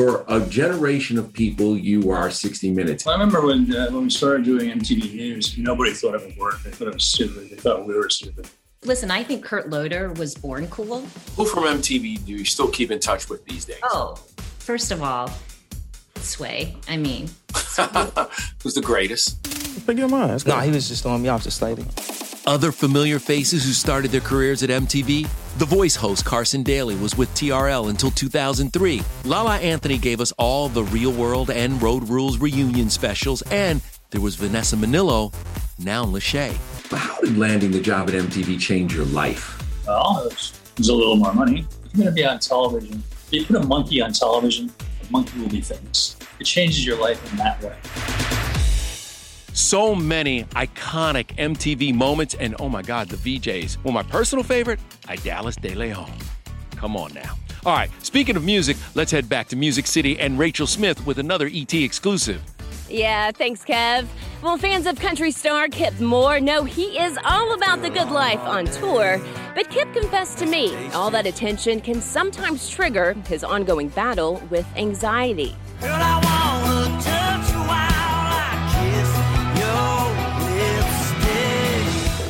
For 0.00 0.24
a 0.28 0.40
generation 0.40 1.18
of 1.18 1.30
people, 1.30 1.76
you 1.76 2.10
are 2.10 2.30
60 2.30 2.70
Minutes. 2.70 3.06
I 3.06 3.12
remember 3.12 3.44
when 3.44 3.70
uh, 3.76 3.90
when 3.90 4.04
we 4.04 4.08
started 4.08 4.46
doing 4.46 4.70
MTV 4.70 5.14
News, 5.14 5.58
nobody 5.58 5.92
thought 5.92 6.14
it 6.14 6.24
would 6.24 6.38
work. 6.38 6.62
They 6.62 6.70
thought 6.70 6.88
it 6.88 6.94
was 6.94 7.04
stupid. 7.04 7.50
They 7.50 7.56
thought 7.56 7.86
we 7.86 7.92
were 7.94 8.08
stupid. 8.08 8.48
Listen, 8.82 9.10
I 9.10 9.22
think 9.22 9.44
Kurt 9.44 9.68
Loder 9.68 10.10
was 10.14 10.34
born 10.34 10.68
cool. 10.68 11.02
Who 11.36 11.44
from 11.44 11.64
MTV 11.64 12.24
do 12.24 12.32
you 12.32 12.46
still 12.46 12.70
keep 12.70 12.90
in 12.90 12.98
touch 12.98 13.28
with 13.28 13.44
these 13.44 13.66
days? 13.66 13.80
Oh, 13.82 14.18
first 14.60 14.90
of 14.90 15.02
all, 15.02 15.30
Sway. 16.16 16.74
I 16.88 16.96
mean, 16.96 17.28
Who's 18.62 18.72
the 18.72 18.82
greatest? 18.82 19.42
Pick 19.86 19.98
your 19.98 20.08
mind. 20.08 20.46
Nah, 20.46 20.62
he 20.62 20.70
was 20.70 20.88
just 20.88 21.02
throwing 21.02 21.20
me 21.20 21.28
off 21.28 21.42
just 21.42 21.58
slightly. 21.58 21.84
Other 22.46 22.72
familiar 22.72 23.18
faces 23.18 23.64
who 23.64 23.72
started 23.72 24.10
their 24.10 24.22
careers 24.22 24.62
at 24.62 24.70
MTV? 24.70 25.28
The 25.58 25.64
voice 25.66 25.94
host 25.94 26.24
Carson 26.24 26.62
Daly 26.62 26.96
was 26.96 27.16
with 27.16 27.28
TRL 27.34 27.90
until 27.90 28.10
2003. 28.10 29.02
La 29.24 29.42
La 29.42 29.56
Anthony 29.56 29.98
gave 29.98 30.22
us 30.22 30.32
all 30.38 30.70
the 30.70 30.84
Real 30.84 31.12
World 31.12 31.50
and 31.50 31.80
Road 31.82 32.08
Rules 32.08 32.38
reunion 32.38 32.88
specials, 32.88 33.42
and 33.50 33.82
there 34.10 34.22
was 34.22 34.36
Vanessa 34.36 34.74
Minnillo, 34.74 35.34
now 35.78 36.04
Lachey. 36.04 36.56
How 36.90 37.20
did 37.20 37.36
landing 37.36 37.72
the 37.72 37.80
job 37.80 38.08
at 38.08 38.14
MTV 38.14 38.58
change 38.58 38.94
your 38.94 39.04
life? 39.06 39.62
Well, 39.86 40.22
it 40.24 40.34
was, 40.34 40.88
a 40.88 40.92
little 40.94 41.16
more 41.16 41.34
money. 41.34 41.66
If 41.84 41.94
you're 41.94 42.04
going 42.04 42.06
to 42.06 42.12
be 42.12 42.24
on 42.24 42.38
television, 42.38 43.02
if 43.26 43.32
you 43.32 43.44
put 43.44 43.56
a 43.56 43.66
monkey 43.66 44.00
on 44.00 44.12
television, 44.12 44.72
the 45.02 45.10
monkey 45.10 45.38
will 45.38 45.50
be 45.50 45.60
famous. 45.60 46.16
It 46.38 46.44
changes 46.44 46.86
your 46.86 46.98
life 46.98 47.30
in 47.30 47.36
that 47.36 47.62
way. 47.62 48.29
So 49.60 49.94
many 49.94 50.44
iconic 50.44 51.26
MTV 51.36 51.94
moments, 51.94 52.34
and 52.34 52.56
oh 52.58 52.70
my 52.70 52.80
God, 52.80 53.08
the 53.10 53.16
VJs. 53.16 53.84
Well, 53.84 53.92
my 53.92 54.02
personal 54.02 54.42
favorite, 54.42 54.80
Idalis 55.02 55.60
DeLeon. 55.60 56.10
Come 56.76 56.96
on 56.96 57.12
now. 57.12 57.36
All 57.66 57.74
right, 57.74 57.90
speaking 58.02 58.36
of 58.36 58.44
music, 58.44 58.78
let's 58.94 59.12
head 59.12 59.28
back 59.28 59.48
to 59.48 59.56
Music 59.56 59.86
City 59.86 60.18
and 60.18 60.38
Rachel 60.38 60.66
Smith 60.66 61.06
with 61.06 61.18
another 61.18 61.48
ET 61.52 61.74
exclusive. 61.74 62.42
Yeah, 62.88 63.32
thanks, 63.32 63.62
Kev. 63.62 64.06
Well, 64.42 64.56
fans 64.56 64.86
of 64.86 64.98
country 64.98 65.30
star 65.30 65.68
Kip 65.68 66.00
Moore 66.00 66.40
know 66.40 66.64
he 66.64 66.98
is 66.98 67.18
all 67.24 67.52
about 67.52 67.82
the 67.82 67.90
good 67.90 68.10
life 68.10 68.40
on 68.40 68.64
tour. 68.64 69.20
But 69.54 69.68
Kip 69.68 69.92
confessed 69.92 70.38
to 70.38 70.46
me 70.46 70.74
all 70.92 71.10
that 71.10 71.26
attention 71.26 71.80
can 71.82 72.00
sometimes 72.00 72.68
trigger 72.70 73.12
his 73.28 73.44
ongoing 73.44 73.88
battle 73.88 74.42
with 74.48 74.66
anxiety. 74.76 75.54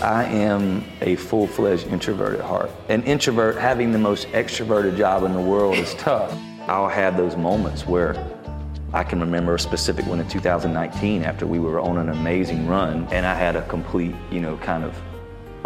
I 0.02 0.24
am 0.24 0.82
a 1.02 1.16
full 1.16 1.46
fledged 1.46 1.88
introvert 1.88 2.38
at 2.38 2.44
heart. 2.44 2.70
An 2.88 3.02
introvert 3.02 3.58
having 3.58 3.92
the 3.92 3.98
most 3.98 4.28
extroverted 4.28 4.96
job 4.96 5.24
in 5.24 5.34
the 5.34 5.40
world 5.40 5.76
is 5.76 5.92
tough. 5.94 6.34
I'll 6.68 6.88
have 6.88 7.18
those 7.18 7.36
moments 7.36 7.86
where 7.86 8.16
I 8.94 9.04
can 9.04 9.20
remember 9.20 9.56
a 9.56 9.58
specific 9.58 10.06
one 10.06 10.18
in 10.18 10.26
2019 10.26 11.22
after 11.22 11.46
we 11.46 11.58
were 11.58 11.80
on 11.80 11.98
an 11.98 12.08
amazing 12.08 12.66
run 12.66 13.06
and 13.12 13.26
I 13.26 13.34
had 13.34 13.56
a 13.56 13.62
complete, 13.68 14.14
you 14.30 14.40
know, 14.40 14.56
kind 14.58 14.84
of 14.84 14.98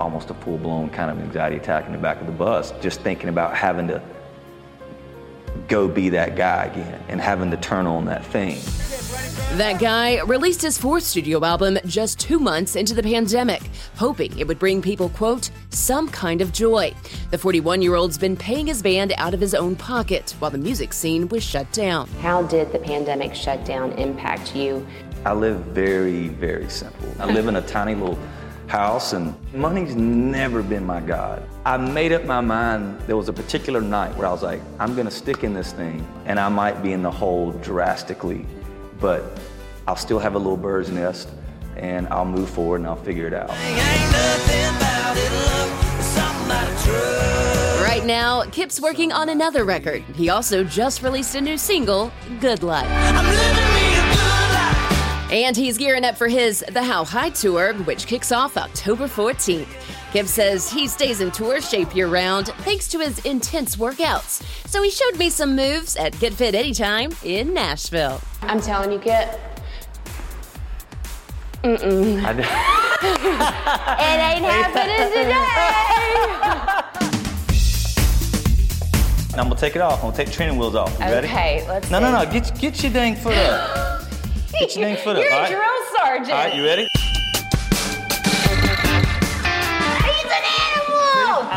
almost 0.01 0.31
a 0.31 0.35
full 0.35 0.59
blown 0.59 0.91
kind 0.91 1.13
of 1.13 1.25
anxiety 1.25 1.57
attack 1.57 1.87
in 1.87 1.93
the 1.93 1.99
back 1.99 2.21
of 2.21 2.27
the 2.27 2.33
bus, 2.33 2.73
just 2.81 3.03
thinking 3.03 3.29
about 3.29 3.57
having 3.57 3.87
to 3.87 4.03
go 5.69 5.87
be 5.87 6.09
that 6.09 6.35
guy 6.35 6.65
again 6.65 7.01
and 7.09 7.21
having 7.21 7.53
to 7.53 7.57
turn 7.57 7.87
on 7.87 8.07
that 8.07 8.27
thing. 8.27 8.59
That 9.57 9.79
guy 9.81 10.21
released 10.23 10.61
his 10.63 10.77
fourth 10.77 11.05
studio 11.05 11.45
album 11.45 11.79
just 11.87 12.19
two 12.19 12.41
months 12.41 12.75
into 12.75 12.93
the 12.93 13.03
pandemic, 13.05 13.63
hoping 13.97 14.37
it 14.37 14.49
would 14.49 14.59
bring 14.59 14.83
people, 14.83 15.09
quote, 15.11 15.51
some 15.71 16.09
kind 16.09 16.41
of 16.41 16.53
joy. 16.53 16.93
The 17.31 17.39
41 17.39 17.81
year 17.81 17.95
old's 17.95 18.19
been 18.19 18.37
paying 18.37 18.67
his 18.67 18.83
band 18.83 19.13
out 19.17 19.33
of 19.33 19.41
his 19.41 19.55
own 19.55 19.77
pocket 19.77 20.35
while 20.41 20.51
the 20.51 20.59
music 20.59 20.93
scene 20.93 21.29
was 21.29 21.45
shut 21.45 21.71
down. 21.71 22.09
How 22.21 22.43
did 22.43 22.73
the 22.73 22.81
pandemic 22.81 23.35
shutdown 23.35 23.93
impact 23.93 24.57
you? 24.57 24.85
I 25.25 25.33
live 25.35 25.59
very, 25.67 26.29
very 26.29 26.69
simple. 26.69 27.09
I 27.21 27.27
live 27.27 27.47
in 27.47 27.55
a 27.55 27.63
tiny 27.63 27.95
little 27.95 28.19
house, 28.67 29.13
and 29.13 29.35
money's 29.55 29.95
never 29.95 30.63
been 30.63 30.85
my 30.85 31.01
God. 31.01 31.49
I 31.65 31.77
made 31.77 32.11
up 32.11 32.25
my 32.25 32.41
mind. 32.41 33.01
There 33.03 33.17
was 33.17 33.29
a 33.29 33.33
particular 33.33 33.81
night 33.81 34.17
where 34.17 34.27
I 34.27 34.33
was 34.33 34.43
like, 34.43 34.61
I'm 34.81 34.97
gonna 34.97 35.11
stick 35.11 35.45
in 35.45 35.55
this 35.55 35.73
thing, 35.73 36.05
and 36.27 36.41
I 36.41 36.49
might 36.49 36.83
be 36.83 36.93
in 36.93 37.03
the 37.03 37.11
hole 37.11 37.53
drastically, 37.53 38.47
but 39.01 39.39
I'll 39.87 39.97
still 39.97 40.19
have 40.19 40.35
a 40.35 40.39
little 40.39 40.57
bird's 40.57 40.91
nest, 40.91 41.29
and 41.77 42.07
I'll 42.09 42.25
move 42.25 42.49
forward 42.49 42.77
and 42.77 42.87
I'll 42.87 42.97
figure 42.97 43.27
it 43.27 43.35
out. 43.35 43.51
Right 47.81 48.05
now, 48.05 48.43
Kip's 48.51 48.81
working 48.81 49.13
on 49.13 49.29
another 49.29 49.65
record. 49.65 50.03
He 50.15 50.29
also 50.29 50.65
just 50.65 51.03
released 51.03 51.35
a 51.35 51.41
new 51.41 51.57
single, 51.57 52.13
Good 52.41 52.63
Life. 52.63 52.89
And 55.31 55.57
he's 55.57 55.79
gearing 55.79 56.05
up 56.05 56.17
for 56.17 56.29
his 56.29 56.65
The 56.73 56.83
How 56.83 57.05
High 57.05 57.31
Tour, 57.31 57.73
which 57.85 58.07
kicks 58.07 58.31
off 58.31 58.57
October 58.57 59.07
14th. 59.09 59.67
Kip 60.15 60.27
says 60.29 60.71
he 60.71 60.87
stays 60.87 61.21
in 61.21 61.33
tour 61.33 61.61
shape 61.61 61.93
year 61.93 62.07
round 62.07 62.47
thanks 62.59 62.87
to 62.87 63.01
his 63.01 63.19
intense 63.25 63.75
workouts. 63.75 64.45
So 64.69 64.81
he 64.81 64.89
showed 64.89 65.19
me 65.19 65.29
some 65.29 65.57
moves 65.57 65.97
at 65.97 66.17
Get 66.21 66.33
Fit 66.35 66.55
Anytime 66.55 67.11
in 67.25 67.53
Nashville. 67.53 68.21
I'm 68.43 68.61
telling 68.61 68.93
you, 68.93 69.01
Kip. 69.01 69.29
Mm-mm. 71.65 72.19
it 72.39 72.39
ain't 74.23 74.45
happening 74.45 75.11
today. 75.11 75.33
Now 79.33 79.43
I'm 79.43 79.49
gonna 79.49 79.57
take 79.57 79.75
it 79.75 79.83
off. 79.83 79.95
I'm 79.95 80.11
gonna 80.11 80.17
take 80.17 80.29
the 80.29 80.33
training 80.33 80.57
wheels 80.59 80.77
off. 80.77 80.93
You 80.93 81.07
ready? 81.07 81.27
Okay, 81.27 81.65
let's 81.67 81.91
No, 81.91 81.99
see. 81.99 82.05
no, 82.05 82.23
no. 82.23 82.31
Get, 82.31 82.57
get 82.61 82.81
your 82.85 82.93
dang 82.93 83.17
foot 83.17 83.35
up. 83.37 84.03
Get 84.61 84.77
your 84.77 84.85
dang 84.85 84.97
foot 84.99 85.17
up. 85.17 85.25
You're 85.25 85.33
all 85.33 85.39
a 85.39 85.43
right? 85.43 85.51
drill 85.51 85.99
sergeant. 85.99 86.31
All 86.31 86.37
right, 86.45 86.55
you 86.55 86.65
ready? 86.65 86.87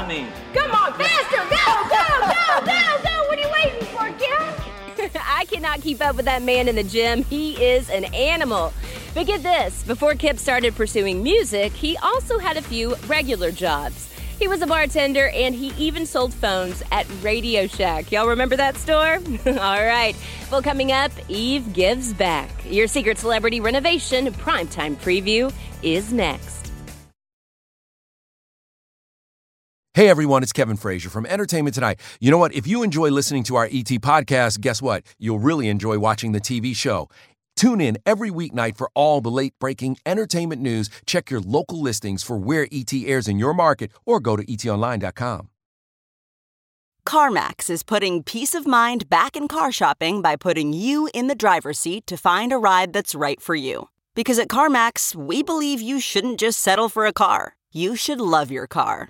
I 0.07 0.09
mean, 0.09 0.27
Come 0.53 0.71
on, 0.71 0.93
faster! 0.93 1.35
Go, 1.35 1.89
go, 1.89 2.05
go, 2.21 2.65
go, 2.65 3.03
go! 3.03 3.27
What 3.27 3.37
are 3.37 3.41
you 3.41 3.51
waiting 3.51 3.87
for, 3.87 4.05
Kim? 4.17 5.21
I 5.21 5.43
cannot 5.51 5.81
keep 5.81 6.01
up 6.01 6.15
with 6.15 6.23
that 6.23 6.43
man 6.43 6.69
in 6.69 6.77
the 6.77 6.83
gym. 6.83 7.23
He 7.23 7.61
is 7.61 7.89
an 7.89 8.05
animal. 8.13 8.71
But 9.13 9.27
get 9.27 9.43
this 9.43 9.83
before 9.83 10.15
Kip 10.15 10.37
started 10.37 10.77
pursuing 10.77 11.23
music, 11.23 11.73
he 11.73 11.97
also 11.97 12.39
had 12.39 12.55
a 12.55 12.61
few 12.61 12.95
regular 13.07 13.51
jobs. 13.51 14.09
He 14.39 14.47
was 14.47 14.61
a 14.61 14.67
bartender 14.67 15.27
and 15.27 15.53
he 15.53 15.73
even 15.77 16.05
sold 16.05 16.33
phones 16.33 16.81
at 16.93 17.05
Radio 17.21 17.67
Shack. 17.67 18.09
Y'all 18.09 18.29
remember 18.29 18.55
that 18.55 18.77
store? 18.77 19.15
All 19.45 19.53
right. 19.83 20.15
Well, 20.49 20.61
coming 20.61 20.93
up, 20.93 21.11
Eve 21.27 21.73
Gives 21.73 22.13
Back. 22.13 22.49
Your 22.63 22.87
secret 22.87 23.17
celebrity 23.17 23.59
renovation 23.59 24.27
primetime 24.27 24.95
preview 24.95 25.53
is 25.83 26.13
next. 26.13 26.56
Hey 29.97 30.09
everyone, 30.09 30.43
it's 30.43 30.53
Kevin 30.53 30.77
Frazier 30.77 31.09
from 31.09 31.25
Entertainment 31.25 31.73
Tonight. 31.73 31.99
You 32.19 32.29
know 32.29 32.37
what? 32.37 32.53
If 32.53 32.67
you 32.67 32.83
enjoy 32.83 33.09
listening 33.09 33.41
to 33.45 33.55
our 33.55 33.65
ET 33.65 33.89
podcast, 34.05 34.61
guess 34.61 34.79
what? 34.79 35.03
You'll 35.17 35.39
really 35.39 35.69
enjoy 35.69 35.97
watching 35.97 36.33
the 36.33 36.39
TV 36.39 36.75
show. 36.75 37.09
Tune 37.55 37.81
in 37.81 37.97
every 38.05 38.29
weeknight 38.29 38.77
for 38.77 38.91
all 38.93 39.21
the 39.21 39.31
late 39.31 39.55
breaking 39.59 39.97
entertainment 40.05 40.61
news. 40.61 40.91
Check 41.07 41.31
your 41.31 41.39
local 41.39 41.81
listings 41.81 42.21
for 42.21 42.37
where 42.37 42.67
ET 42.71 42.93
airs 42.93 43.27
in 43.27 43.39
your 43.39 43.55
market 43.55 43.91
or 44.05 44.19
go 44.19 44.35
to 44.35 44.45
etonline.com. 44.45 45.49
CarMax 47.09 47.67
is 47.71 47.81
putting 47.81 48.21
peace 48.21 48.53
of 48.53 48.67
mind 48.67 49.09
back 49.09 49.35
in 49.35 49.47
car 49.47 49.71
shopping 49.71 50.21
by 50.21 50.35
putting 50.35 50.73
you 50.73 51.09
in 51.11 51.25
the 51.25 51.33
driver's 51.33 51.79
seat 51.79 52.05
to 52.05 52.17
find 52.17 52.53
a 52.53 52.59
ride 52.59 52.93
that's 52.93 53.15
right 53.15 53.41
for 53.41 53.55
you. 53.55 53.89
Because 54.13 54.37
at 54.37 54.47
CarMax, 54.47 55.15
we 55.15 55.41
believe 55.41 55.81
you 55.81 55.99
shouldn't 55.99 56.39
just 56.39 56.59
settle 56.59 56.87
for 56.87 57.07
a 57.07 57.11
car, 57.11 57.55
you 57.71 57.95
should 57.95 58.21
love 58.21 58.51
your 58.51 58.67
car. 58.67 59.09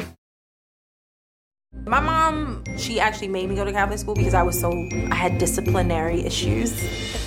My 2.81 2.87
mom, 2.87 2.93
she 2.93 2.99
actually 2.99 3.27
made 3.27 3.49
me 3.49 3.55
go 3.55 3.65
to 3.65 3.71
Catholic 3.71 3.99
school 3.99 4.15
because 4.15 4.33
I 4.33 4.43
was 4.43 4.59
so, 4.59 4.87
I 5.11 5.15
had 5.15 5.37
disciplinary 5.37 6.25
issues. 6.25 6.71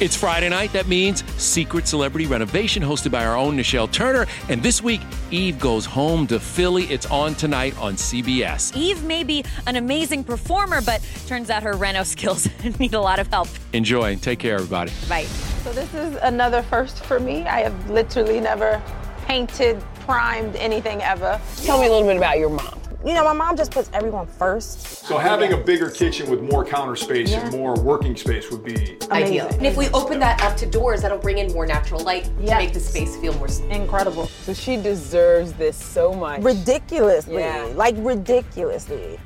It's 0.01 0.17
Friday 0.17 0.49
night. 0.49 0.73
That 0.73 0.89
means 0.89 1.25
Secret 1.41 1.87
Celebrity 1.87 2.27
Renovation, 2.27 2.83
hosted 2.83 3.11
by 3.11 3.25
our 3.25 3.37
own 3.37 3.57
Nichelle 3.57 3.91
Turner. 3.91 4.27
And 4.49 4.63
this 4.63 4.83
week, 4.83 5.01
Eve 5.31 5.59
goes 5.59 5.87
home 5.87 6.27
to 6.29 6.41
Philly. 6.41 6.85
It's 6.85 7.07
on 7.07 7.35
tonight 7.35 7.79
on 7.79 7.95
CBS. 7.95 8.77
Eve 8.77 9.05
may 9.05 9.23
be 9.23 9.45
an 9.67 9.77
amazing 9.77 10.25
performer, 10.25 10.81
but 10.81 11.01
turns 11.27 11.51
out 11.51 11.63
her 11.63 11.75
reno 11.75 12.03
skills 12.15 12.49
need 12.79 12.95
a 12.95 13.01
lot 13.01 13.19
of 13.19 13.29
help. 13.29 13.49
Enjoy. 13.73 14.17
Take 14.17 14.41
care, 14.41 14.57
everybody. 14.57 14.93
Bye. 15.09 15.25
So 15.63 15.73
this 15.73 15.93
is 15.95 16.17
another 16.23 16.63
first 16.63 17.05
for 17.05 17.21
me. 17.21 17.43
I 17.43 17.61
have 17.61 17.91
literally 17.91 18.41
never 18.41 18.83
painted, 19.27 19.83
primed 20.01 20.57
anything 20.57 21.01
ever. 21.03 21.41
Tell 21.63 21.81
me 21.81 21.87
a 21.87 21.91
little 21.91 22.07
bit 22.07 22.17
about 22.17 22.39
your 22.39 22.51
mom. 22.51 22.84
You 23.05 23.13
know, 23.13 23.23
my 23.23 23.35
mom 23.35 23.55
just 23.55 23.71
puts 23.71 23.91
everyone 23.93 24.27
first. 24.27 24.81
So 24.81 25.19
having 25.19 25.53
a 25.53 25.59
bigger 25.59 25.91
kitchen 25.91 26.31
with 26.31 26.41
more 26.41 26.65
counter 26.65 26.97
space 26.97 27.35
and 27.35 27.53
more 27.53 27.75
working 27.75 28.17
space 28.17 28.51
would 28.51 28.65
be 28.65 28.97
Ideal. 29.11 29.47
And 29.49 29.67
if 29.67 29.77
we 29.77 29.89
open 29.89 30.19
that 30.21 30.41
up 30.43 30.57
to 30.57 30.67
doors, 30.67 31.03
that'll 31.03 31.19
bring 31.19 31.37
in 31.37 31.53
more 31.53 31.67
natural 31.67 32.01
light 32.03 32.25
to 32.25 32.57
make 32.57 32.73
the 32.73 32.81
space 32.81 33.15
feel 33.19 33.35
more 33.35 33.49
incredible. 33.69 34.29
So 34.29 34.55
she 34.55 34.79
deserves 34.79 35.53
this 35.53 35.77
so 35.77 36.15
much. 36.15 36.41
Ridiculously. 36.41 37.41
Yeah. 37.41 37.71
Like 37.75 37.95
ridiculously. 37.99 39.19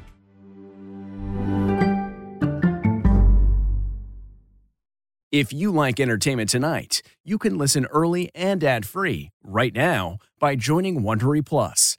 If 5.31 5.53
you 5.53 5.71
like 5.71 6.01
entertainment 6.01 6.49
tonight, 6.49 7.03
you 7.23 7.39
can 7.39 7.59
listen 7.59 7.85
early 7.93 8.31
and 8.35 8.65
ad-free 8.65 9.31
right 9.45 9.75
now 9.75 10.19
by 10.41 10.57
joining 10.57 11.03
Wondery 11.03 11.45
Plus 11.45 11.99